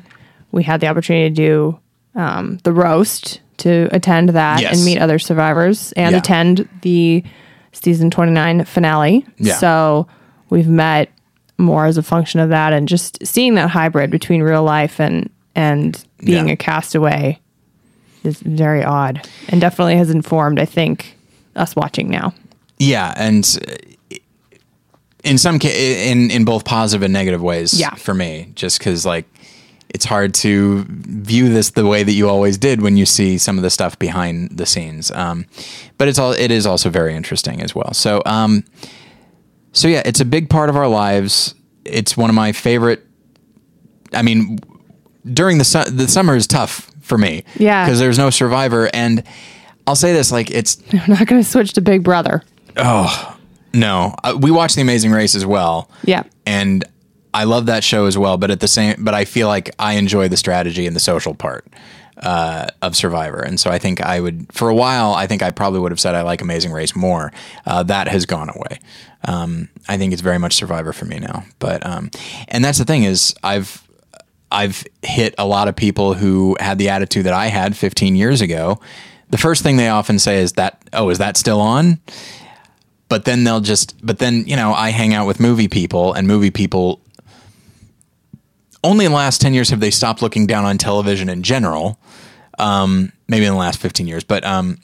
we 0.53 0.63
had 0.63 0.81
the 0.81 0.89
opportunity 0.89 1.31
to 1.31 1.35
do 1.35 1.81
um, 2.21 2.59
the 2.65 2.73
roast 2.73 3.41
to 3.59 3.89
attend 3.93 4.31
that 4.31 4.61
Yes. 4.61 4.77
and 4.77 4.85
meet 4.85 4.99
other 4.99 5.19
survivors 5.19 5.93
and 5.93 6.13
Yeah. 6.13 6.19
attend 6.19 6.69
the 6.83 7.25
season 7.73 8.11
29 8.11 8.65
finale. 8.67 9.25
Yeah. 9.39 9.55
So 9.57 10.07
we've 10.51 10.69
met 10.69 11.09
more 11.59 11.87
as 11.87 11.97
a 11.97 12.03
function 12.03 12.41
of 12.41 12.49
that 12.51 12.73
and 12.73 12.89
just 12.89 13.25
seeing 13.27 13.55
that 13.55 13.71
hybrid 13.71 14.11
between 14.11 14.43
real 14.43 14.63
life 14.65 15.01
and 15.01 15.31
and 15.55 16.05
being 16.25 16.49
Yeah. 16.49 16.55
a 16.55 16.57
castaway 16.57 17.39
is 18.25 18.41
very 18.41 18.83
odd 18.83 19.29
and 19.49 19.61
definitely 19.61 19.97
has 19.97 20.11
informed 20.11 20.59
I 20.59 20.65
think 20.65 21.17
us 21.55 21.77
watching 21.77 22.09
now. 22.11 22.35
Yeah, 22.79 23.13
and 23.17 23.47
in 25.23 25.39
some 25.39 25.59
ca- 25.59 26.11
in 26.11 26.31
in 26.31 26.45
both 26.45 26.65
positive 26.65 27.03
and 27.03 27.13
negative 27.13 27.43
ways. 27.43 27.79
Yeah. 27.79 27.95
for 27.95 28.15
me, 28.15 28.49
just 28.55 28.79
because 28.79 29.07
like 29.07 29.27
it's 29.91 30.05
hard 30.05 30.35
to 30.35 30.85
view 30.89 31.49
this 31.49 31.71
the 31.71 31.87
way 31.87 32.03
that 32.03 32.13
you 32.13 32.29
always 32.29 32.59
did 32.59 32.83
when 32.83 32.97
you 32.97 33.07
see 33.07 33.39
some 33.39 33.57
of 33.57 33.63
the 33.63 33.71
stuff 33.71 33.97
behind 33.99 34.51
the 34.51 34.67
scenes. 34.67 35.11
Um, 35.13 35.47
but 35.99 36.09
it's 36.09 36.19
all 36.19 36.33
it 36.33 36.51
is 36.51 36.67
also 36.67 36.91
very 36.91 37.15
interesting 37.15 37.63
as 37.63 37.75
well. 37.75 37.95
So 37.95 38.21
um, 38.27 38.65
so 39.75 39.87
yeah, 39.89 40.01
it's 40.07 40.21
a 40.21 40.25
big 40.25 40.49
part 40.49 40.71
of 40.71 40.77
our 40.77 40.89
lives. 40.89 41.55
It's 41.85 42.17
one 42.17 42.31
of 42.31 42.35
my 42.37 42.53
favorite. 42.53 43.05
I 44.15 44.23
mean, 44.23 44.59
during 45.31 45.59
the 45.59 45.65
su- 45.65 45.91
the 45.91 46.09
summer 46.09 46.35
is 46.35 46.47
tough 46.47 46.91
for 47.03 47.19
me. 47.19 47.45
Yeah. 47.57 47.85
because 47.85 47.99
there's 47.99 48.17
no 48.17 48.31
Survivor, 48.31 48.89
and 48.95 49.23
I'll 49.87 49.97
say 49.97 50.13
this: 50.15 50.33
like 50.33 50.51
it's 50.51 50.79
I'm 50.93 51.03
not 51.09 51.27
going 51.27 51.43
to 51.43 51.49
switch 51.49 51.75
to 51.75 51.81
Big 51.83 52.03
Brother. 52.03 52.43
Oh 52.77 53.37
no, 53.75 54.15
uh, 54.25 54.37
we 54.41 54.51
watch 54.51 54.75
The 54.75 54.81
Amazing 54.81 55.11
Race 55.13 55.35
as 55.35 55.45
well. 55.45 55.91
Yeah. 56.05 56.23
and 56.47 56.85
I 57.35 57.43
love 57.45 57.67
that 57.67 57.83
show 57.83 58.07
as 58.07 58.17
well. 58.17 58.37
But 58.39 58.51
at 58.53 58.61
the 58.61 58.69
same, 58.69 58.95
but 59.05 59.13
I 59.15 59.25
feel 59.25 59.49
like 59.49 59.75
I 59.79 59.95
enjoy 59.95 60.29
the 60.29 60.37
strategy 60.37 60.87
and 60.87 60.95
the 60.95 61.01
social 61.01 61.35
part 61.35 61.67
uh, 62.19 62.69
of 62.83 62.97
Survivor, 62.97 63.41
and 63.41 63.59
so 63.59 63.71
I 63.71 63.79
think 63.79 64.01
I 64.01 64.21
would, 64.21 64.53
for 64.53 64.69
a 64.69 64.75
while, 64.75 65.15
I 65.15 65.27
think 65.27 65.43
I 65.43 65.51
probably 65.51 65.81
would 65.81 65.93
have 65.93 66.01
said 66.01 66.15
I 66.15 66.23
like 66.23 66.41
Amazing 66.41 66.73
Race 66.73 66.95
more. 66.95 67.33
Uh, 67.67 67.83
that 67.85 68.09
has 68.09 68.27
gone 68.27 68.51
away. 68.51 68.81
Um, 69.27 69.69
I 69.89 69.97
think 69.97 70.13
it's 70.13 70.23
very 70.23 70.39
much 70.39 70.55
Survivor 70.55 70.93
for 70.93 71.05
me 71.05 71.19
now. 71.19 71.45
But 71.59 71.85
um, 71.87 72.11
and 72.49 72.65
that's 72.65 72.79
the 72.79 72.85
thing 72.85 73.05
is 73.05 73.35
I've 73.43 73.85
I've 74.55 74.85
hit 75.03 75.35
a 75.37 75.47
lot 75.47 75.69
of 75.69 75.75
people 75.75 76.15
who 76.15 76.57
had 76.61 76.79
the 76.79 76.89
attitude 76.91 77.27
that 77.27 77.35
I 77.35 77.47
had 77.47 77.77
15 77.77 78.15
years 78.15 78.41
ago. 78.41 78.81
The 79.31 79.39
first 79.39 79.63
thing 79.63 79.77
they 79.77 79.89
often 79.89 80.19
say 80.21 80.39
is 80.39 80.53
that, 80.53 80.81
oh, 80.93 81.11
is 81.11 81.19
that 81.19 81.37
still 81.37 81.61
on? 81.61 81.99
But 83.09 83.25
then 83.25 83.43
they'll 83.43 83.61
just, 83.61 83.95
but 84.05 84.19
then, 84.21 84.45
you 84.47 84.55
know, 84.55 84.73
I 84.73 84.91
hang 84.91 85.13
out 85.13 85.27
with 85.27 85.41
movie 85.41 85.67
people 85.67 86.13
and 86.13 86.29
movie 86.29 86.53
people 86.53 87.01
only 88.85 89.05
in 89.05 89.11
the 89.11 89.17
last 89.17 89.41
10 89.41 89.55
years 89.55 89.71
have 89.71 89.81
they 89.81 89.91
stopped 89.91 90.23
looking 90.23 90.47
down 90.47 90.65
on 90.65 90.79
television 90.79 91.29
in 91.29 91.43
general. 91.43 91.99
Um, 92.59 93.11
maybe 93.27 93.47
in 93.47 93.53
the 93.53 93.59
last 93.59 93.81
15 93.81 94.07
years, 94.07 94.23
but, 94.23 94.45
um, 94.45 94.79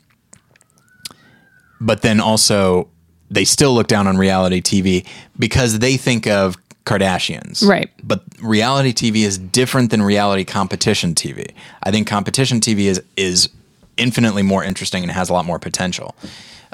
but 1.80 2.02
then 2.02 2.18
also 2.18 2.88
they 3.30 3.44
still 3.44 3.72
look 3.74 3.86
down 3.86 4.08
on 4.08 4.16
reality 4.16 4.60
TV 4.60 5.06
because 5.38 5.78
they 5.78 5.96
think 5.96 6.26
of 6.26 6.56
Kardashians. 6.84 7.64
Right. 7.64 7.90
But 8.02 8.24
reality 8.42 8.92
TV 8.92 9.24
is 9.24 9.38
different 9.38 9.90
than 9.90 10.02
reality 10.02 10.44
competition 10.44 11.14
TV. 11.14 11.52
I 11.82 11.92
think 11.92 12.08
competition 12.08 12.60
TV 12.60 12.86
is 12.86 13.02
is 13.16 13.48
infinitely 13.96 14.42
more 14.42 14.64
interesting 14.64 15.02
and 15.04 15.12
has 15.12 15.30
a 15.30 15.32
lot 15.32 15.44
more 15.44 15.58
potential. 15.58 16.16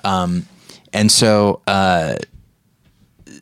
Um, 0.04 0.46
and 0.92 1.10
so 1.10 1.60
uh, 1.66 2.16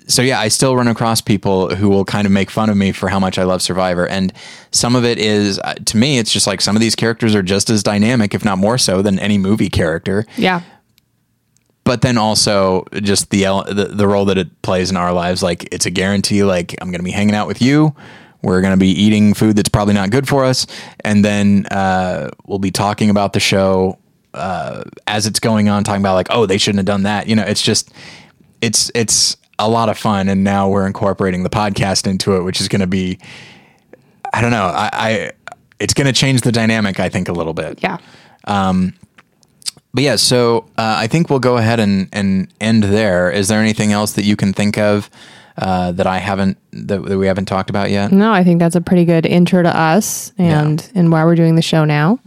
so 0.06 0.20
yeah, 0.22 0.38
I 0.38 0.48
still 0.48 0.76
run 0.76 0.88
across 0.88 1.20
people 1.20 1.74
who 1.74 1.88
will 1.88 2.04
kind 2.04 2.26
of 2.26 2.32
make 2.32 2.50
fun 2.50 2.68
of 2.70 2.76
me 2.76 2.92
for 2.92 3.08
how 3.08 3.18
much 3.18 3.38
I 3.38 3.44
love 3.44 3.62
Survivor, 3.62 4.06
and 4.06 4.32
some 4.70 4.94
of 4.96 5.04
it 5.04 5.18
is 5.18 5.58
uh, 5.60 5.74
to 5.74 5.96
me, 5.96 6.18
it's 6.18 6.32
just 6.32 6.46
like 6.46 6.60
some 6.60 6.76
of 6.76 6.80
these 6.80 6.94
characters 6.94 7.34
are 7.34 7.42
just 7.42 7.70
as 7.70 7.82
dynamic, 7.82 8.34
if 8.34 8.44
not 8.44 8.58
more 8.58 8.76
so, 8.78 9.00
than 9.02 9.18
any 9.18 9.38
movie 9.38 9.70
character 9.70 10.26
Yeah. 10.36 10.60
but 11.84 12.00
then 12.02 12.16
also 12.18 12.84
just 13.02 13.30
the, 13.30 13.42
the 13.68 13.90
the 13.94 14.06
role 14.08 14.24
that 14.26 14.38
it 14.38 14.62
plays 14.62 14.90
in 14.90 14.96
our 14.96 15.12
lives 15.12 15.42
like 15.42 15.68
it's 15.72 15.86
a 15.86 15.90
guarantee 15.90 16.42
like 16.44 16.74
i'm 16.80 16.88
going 16.90 17.00
to 17.00 17.04
be 17.04 17.10
hanging 17.10 17.34
out 17.34 17.46
with 17.46 17.60
you 17.60 17.94
we're 18.42 18.60
going 18.62 18.72
to 18.72 18.78
be 18.78 18.88
eating 18.90 19.34
food 19.34 19.56
that's 19.56 19.68
probably 19.68 19.94
not 19.94 20.10
good 20.10 20.26
for 20.28 20.44
us 20.44 20.66
and 21.00 21.24
then 21.24 21.66
uh, 21.70 22.30
we'll 22.46 22.58
be 22.58 22.70
talking 22.70 23.10
about 23.10 23.32
the 23.34 23.40
show 23.40 23.98
uh, 24.34 24.82
as 25.06 25.26
it's 25.26 25.38
going 25.40 25.68
on 25.68 25.84
talking 25.84 26.00
about 26.02 26.14
like 26.14 26.28
oh 26.30 26.46
they 26.46 26.58
shouldn't 26.58 26.78
have 26.78 26.86
done 26.86 27.02
that 27.04 27.26
you 27.26 27.36
know 27.36 27.42
it's 27.44 27.62
just 27.62 27.92
it's 28.60 28.90
it's 28.94 29.36
a 29.58 29.68
lot 29.68 29.88
of 29.88 29.96
fun 29.98 30.28
and 30.28 30.42
now 30.44 30.68
we're 30.68 30.86
incorporating 30.86 31.42
the 31.42 31.50
podcast 31.50 32.06
into 32.06 32.36
it 32.36 32.42
which 32.42 32.60
is 32.60 32.68
going 32.68 32.80
to 32.80 32.86
be 32.86 33.18
i 34.32 34.40
don't 34.40 34.50
know 34.50 34.64
i, 34.66 34.90
I 34.92 35.30
it's 35.80 35.94
going 35.94 36.06
to 36.06 36.12
change 36.12 36.40
the 36.42 36.52
dynamic 36.52 36.98
i 37.00 37.08
think 37.08 37.28
a 37.28 37.32
little 37.32 37.54
bit 37.54 37.80
Yeah. 37.82 37.98
but 39.92 40.02
yeah, 40.02 40.16
so 40.16 40.66
uh, 40.76 40.96
I 40.98 41.06
think 41.06 41.30
we'll 41.30 41.38
go 41.38 41.56
ahead 41.56 41.78
and, 41.78 42.08
and 42.12 42.52
end 42.60 42.82
there. 42.82 43.30
Is 43.30 43.46
there 43.46 43.60
anything 43.60 43.92
else 43.92 44.12
that 44.14 44.24
you 44.24 44.34
can 44.34 44.52
think 44.52 44.76
of 44.76 45.08
uh, 45.56 45.92
that 45.92 46.06
I 46.08 46.18
haven't 46.18 46.58
that, 46.72 47.04
that 47.04 47.16
we 47.16 47.28
haven't 47.28 47.44
talked 47.46 47.70
about 47.70 47.92
yet? 47.92 48.10
No, 48.10 48.32
I 48.32 48.42
think 48.42 48.58
that's 48.58 48.74
a 48.74 48.80
pretty 48.80 49.04
good 49.04 49.24
intro 49.24 49.62
to 49.62 49.68
us 49.74 50.32
and 50.36 50.90
and 50.96 51.12
why 51.12 51.24
we're 51.24 51.36
doing 51.36 51.54
the 51.54 51.62
show 51.62 51.84
now. 51.84 52.18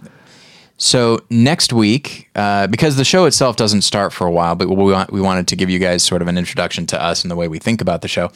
So 0.79 1.19
next 1.31 1.73
week, 1.73 2.29
uh, 2.35 2.67
because 2.67 2.97
the 2.97 3.03
show 3.03 3.25
itself 3.25 3.55
doesn't 3.55 3.81
start 3.81 4.13
for 4.13 4.27
a 4.27 4.31
while, 4.31 4.53
but 4.53 4.69
we 4.69 4.91
want, 4.91 5.11
we 5.11 5.19
wanted 5.19 5.47
to 5.47 5.55
give 5.55 5.71
you 5.71 5.79
guys 5.79 6.03
sort 6.03 6.21
of 6.21 6.27
an 6.27 6.37
introduction 6.37 6.85
to 6.87 7.01
us 7.01 7.23
and 7.23 7.31
the 7.31 7.35
way 7.35 7.47
we 7.47 7.57
think 7.57 7.81
about 7.81 8.01
the 8.03 8.07
show. 8.07 8.31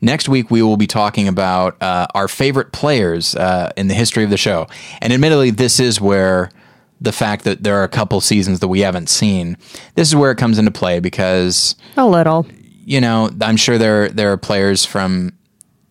Next 0.00 0.26
week, 0.26 0.50
we 0.50 0.62
will 0.62 0.78
be 0.78 0.86
talking 0.86 1.28
about 1.28 1.80
uh, 1.82 2.06
our 2.14 2.28
favorite 2.28 2.72
players 2.72 3.36
uh, 3.36 3.72
in 3.76 3.88
the 3.88 3.94
history 3.94 4.24
of 4.24 4.30
the 4.30 4.38
show. 4.38 4.66
And 5.02 5.12
admittedly, 5.12 5.50
this 5.50 5.78
is 5.78 6.00
where 6.00 6.50
the 6.98 7.12
fact 7.12 7.44
that 7.44 7.62
there 7.62 7.76
are 7.76 7.84
a 7.84 7.88
couple 7.88 8.20
seasons 8.22 8.60
that 8.60 8.68
we 8.68 8.80
haven't 8.80 9.10
seen, 9.10 9.58
this 9.94 10.08
is 10.08 10.16
where 10.16 10.30
it 10.30 10.36
comes 10.36 10.58
into 10.58 10.70
play 10.70 10.98
because 10.98 11.76
A 11.98 12.06
little. 12.06 12.46
you 12.86 13.00
know, 13.02 13.28
I'm 13.40 13.56
sure 13.58 13.76
there 13.76 14.08
there 14.08 14.32
are 14.32 14.36
players 14.38 14.84
from 14.86 15.32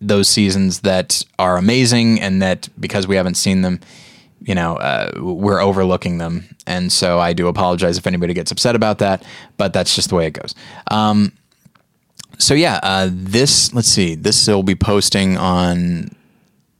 those 0.00 0.28
seasons 0.28 0.80
that 0.80 1.22
are 1.38 1.56
amazing, 1.58 2.18
and 2.20 2.42
that 2.42 2.68
because 2.80 3.06
we 3.06 3.14
haven't 3.14 3.34
seen 3.36 3.62
them, 3.62 3.78
you 4.44 4.54
know, 4.54 4.76
uh, 4.76 5.10
we're 5.16 5.60
overlooking 5.60 6.18
them. 6.18 6.44
And 6.66 6.92
so 6.92 7.18
I 7.18 7.32
do 7.32 7.48
apologize 7.48 7.98
if 7.98 8.06
anybody 8.06 8.34
gets 8.34 8.50
upset 8.50 8.74
about 8.76 8.98
that, 8.98 9.24
but 9.56 9.72
that's 9.72 9.94
just 9.94 10.08
the 10.08 10.14
way 10.16 10.26
it 10.26 10.32
goes. 10.32 10.54
Um, 10.90 11.32
so 12.38 12.54
yeah, 12.54 12.80
uh, 12.82 13.08
this 13.12 13.72
let's 13.74 13.88
see, 13.88 14.14
this 14.14 14.46
will 14.48 14.62
be 14.62 14.74
posting 14.74 15.36
on. 15.36 16.14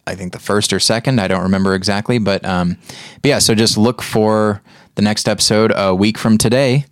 I 0.04 0.16
think 0.16 0.32
the 0.32 0.40
first 0.40 0.72
or 0.72 0.80
second. 0.80 1.20
I 1.20 1.28
don't 1.28 1.42
remember 1.44 1.74
exactly, 1.74 2.18
but 2.18 2.44
um, 2.44 2.76
but 3.22 3.28
yeah. 3.28 3.38
So 3.38 3.54
just 3.54 3.78
look 3.78 4.02
for 4.02 4.60
the 4.96 5.02
next 5.02 5.28
episode 5.28 5.72
a 5.76 5.94
week 5.94 6.18
from 6.18 6.38
today, 6.38 6.86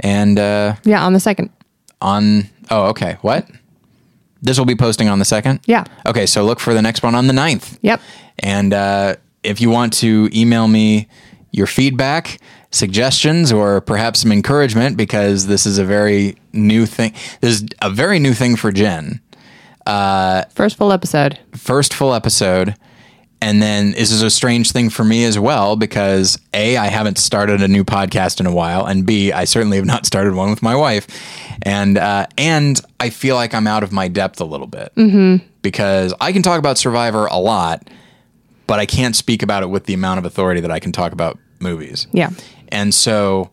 and 0.00 0.38
uh, 0.38 0.76
Yeah, 0.84 1.04
on 1.04 1.12
the 1.12 1.20
second. 1.20 1.50
on 2.00 2.48
oh 2.70 2.86
okay 2.86 3.16
what 3.22 3.48
this 4.42 4.58
will 4.58 4.64
be 4.66 4.74
posting 4.76 5.08
on 5.08 5.18
the 5.18 5.24
second 5.24 5.60
Yeah. 5.66 5.84
okay 6.04 6.26
so 6.26 6.44
look 6.44 6.58
for 6.60 6.74
the 6.74 6.82
next 6.82 7.02
one 7.02 7.14
on 7.14 7.26
the 7.26 7.32
9th 7.32 7.78
Yep. 7.82 8.00
and 8.40 8.72
uh, 8.74 9.16
if 9.46 9.60
you 9.60 9.70
want 9.70 9.92
to 9.94 10.28
email 10.32 10.68
me 10.68 11.08
your 11.52 11.66
feedback 11.66 12.38
suggestions 12.70 13.52
or 13.52 13.80
perhaps 13.80 14.20
some 14.20 14.32
encouragement 14.32 14.96
because 14.96 15.46
this 15.46 15.64
is 15.64 15.78
a 15.78 15.84
very 15.84 16.36
new 16.52 16.84
thing 16.84 17.12
this 17.40 17.62
is 17.62 17.68
a 17.80 17.88
very 17.88 18.18
new 18.18 18.34
thing 18.34 18.56
for 18.56 18.70
jen 18.72 19.20
First 20.54 20.76
full 20.76 20.92
episode. 20.92 21.38
first 21.54 21.94
full 21.94 22.12
episode 22.12 22.74
and 23.40 23.62
then 23.62 23.92
this 23.92 24.10
is 24.10 24.22
a 24.22 24.30
strange 24.30 24.72
thing 24.72 24.90
for 24.90 25.04
me 25.04 25.24
as 25.24 25.38
well 25.38 25.76
because 25.76 26.38
a 26.52 26.76
i 26.76 26.86
haven't 26.86 27.18
started 27.18 27.62
a 27.62 27.68
new 27.68 27.84
podcast 27.84 28.40
in 28.40 28.46
a 28.46 28.52
while 28.52 28.84
and 28.84 29.06
b 29.06 29.32
i 29.32 29.44
certainly 29.44 29.76
have 29.76 29.86
not 29.86 30.04
started 30.12 30.34
one 30.34 30.50
with 30.50 30.62
my 30.62 30.74
wife 30.74 31.06
and 31.62 31.96
uh, 31.96 32.26
and 32.36 32.80
i 33.00 33.08
feel 33.08 33.36
like 33.36 33.54
i'm 33.54 33.66
out 33.66 33.82
of 33.82 33.92
my 33.92 34.08
depth 34.08 34.40
a 34.40 34.44
little 34.44 34.66
bit 34.66 34.92
mm-hmm. 34.96 35.44
because 35.62 36.12
i 36.20 36.32
can 36.32 36.42
talk 36.42 36.58
about 36.58 36.76
survivor 36.76 37.26
a 37.26 37.38
lot 37.38 37.88
but 38.66 38.78
i 38.78 38.86
can't 38.86 39.16
speak 39.16 39.42
about 39.42 39.62
it 39.62 39.66
with 39.66 39.84
the 39.86 39.94
amount 39.94 40.18
of 40.18 40.24
authority 40.24 40.60
that 40.60 40.70
i 40.70 40.78
can 40.78 40.92
talk 40.92 41.12
about 41.12 41.38
movies. 41.60 42.06
Yeah. 42.12 42.30
and 42.68 42.94
so 42.94 43.50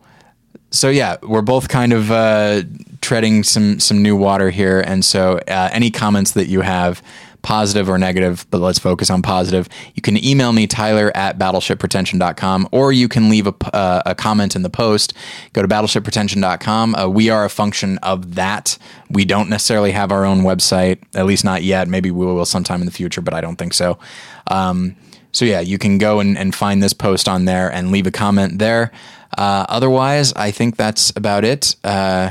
so 0.70 0.88
yeah 0.88 1.16
we're 1.22 1.42
both 1.42 1.68
kind 1.68 1.92
of 1.92 2.10
uh, 2.10 2.62
treading 3.00 3.42
some 3.44 3.80
some 3.80 4.02
new 4.02 4.16
water 4.16 4.50
here. 4.50 4.80
And 4.80 5.04
so 5.04 5.38
uh, 5.48 5.68
any 5.72 5.90
comments 5.90 6.32
that 6.32 6.48
you 6.48 6.62
have 6.62 7.02
positive 7.42 7.90
or 7.90 7.98
negative 7.98 8.46
but 8.50 8.58
let's 8.58 8.78
focus 8.78 9.10
on 9.10 9.20
positive 9.20 9.68
you 9.94 10.00
can 10.00 10.16
email 10.24 10.54
me 10.54 10.66
tyler 10.66 11.12
at 11.14 11.38
battleshippretension.com 11.38 12.66
or 12.72 12.90
you 12.90 13.06
can 13.06 13.28
leave 13.28 13.46
a, 13.46 13.54
uh, 13.76 14.02
a 14.06 14.14
comment 14.14 14.56
in 14.56 14.62
the 14.62 14.70
post. 14.70 15.12
Go 15.52 15.60
to 15.60 15.68
battleshippretension.com 15.68 16.94
uh, 16.94 17.06
we 17.06 17.28
are 17.28 17.44
a 17.44 17.50
function 17.50 17.98
of 17.98 18.34
that. 18.36 18.78
We 19.10 19.26
don't 19.26 19.50
necessarily 19.50 19.92
have 19.92 20.10
our 20.10 20.24
own 20.24 20.40
website 20.40 21.02
at 21.14 21.26
least 21.26 21.44
not 21.44 21.62
yet. 21.62 21.86
Maybe 21.86 22.10
we 22.10 22.24
will 22.24 22.46
sometime 22.46 22.80
in 22.80 22.86
the 22.86 22.92
future 22.92 23.20
but 23.20 23.34
i 23.34 23.40
don't 23.42 23.56
think 23.56 23.74
so. 23.74 23.98
Um, 24.46 24.96
so 25.34 25.44
yeah, 25.44 25.58
you 25.58 25.78
can 25.78 25.98
go 25.98 26.20
and, 26.20 26.38
and 26.38 26.54
find 26.54 26.80
this 26.80 26.92
post 26.92 27.28
on 27.28 27.44
there 27.44 27.68
and 27.68 27.90
leave 27.90 28.06
a 28.06 28.12
comment 28.12 28.60
there. 28.60 28.92
Uh, 29.36 29.66
otherwise, 29.68 30.32
I 30.34 30.52
think 30.52 30.76
that's 30.76 31.12
about 31.16 31.44
it. 31.44 31.74
Uh, 31.82 32.30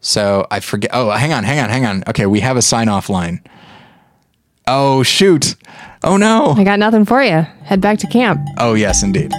so 0.00 0.46
I 0.48 0.60
forget. 0.60 0.90
Oh, 0.94 1.10
hang 1.10 1.32
on, 1.32 1.42
hang 1.42 1.58
on, 1.58 1.70
hang 1.70 1.84
on. 1.84 2.04
Okay, 2.08 2.26
we 2.26 2.38
have 2.38 2.56
a 2.56 2.62
sign 2.62 2.88
off 2.88 3.10
line. 3.10 3.42
Oh 4.66 5.02
shoot! 5.02 5.56
Oh 6.04 6.16
no! 6.16 6.54
I 6.56 6.62
got 6.62 6.78
nothing 6.78 7.04
for 7.04 7.22
you. 7.22 7.40
Head 7.64 7.80
back 7.80 7.98
to 7.98 8.06
camp. 8.06 8.40
Oh 8.58 8.74
yes, 8.74 9.02
indeed. 9.02 9.32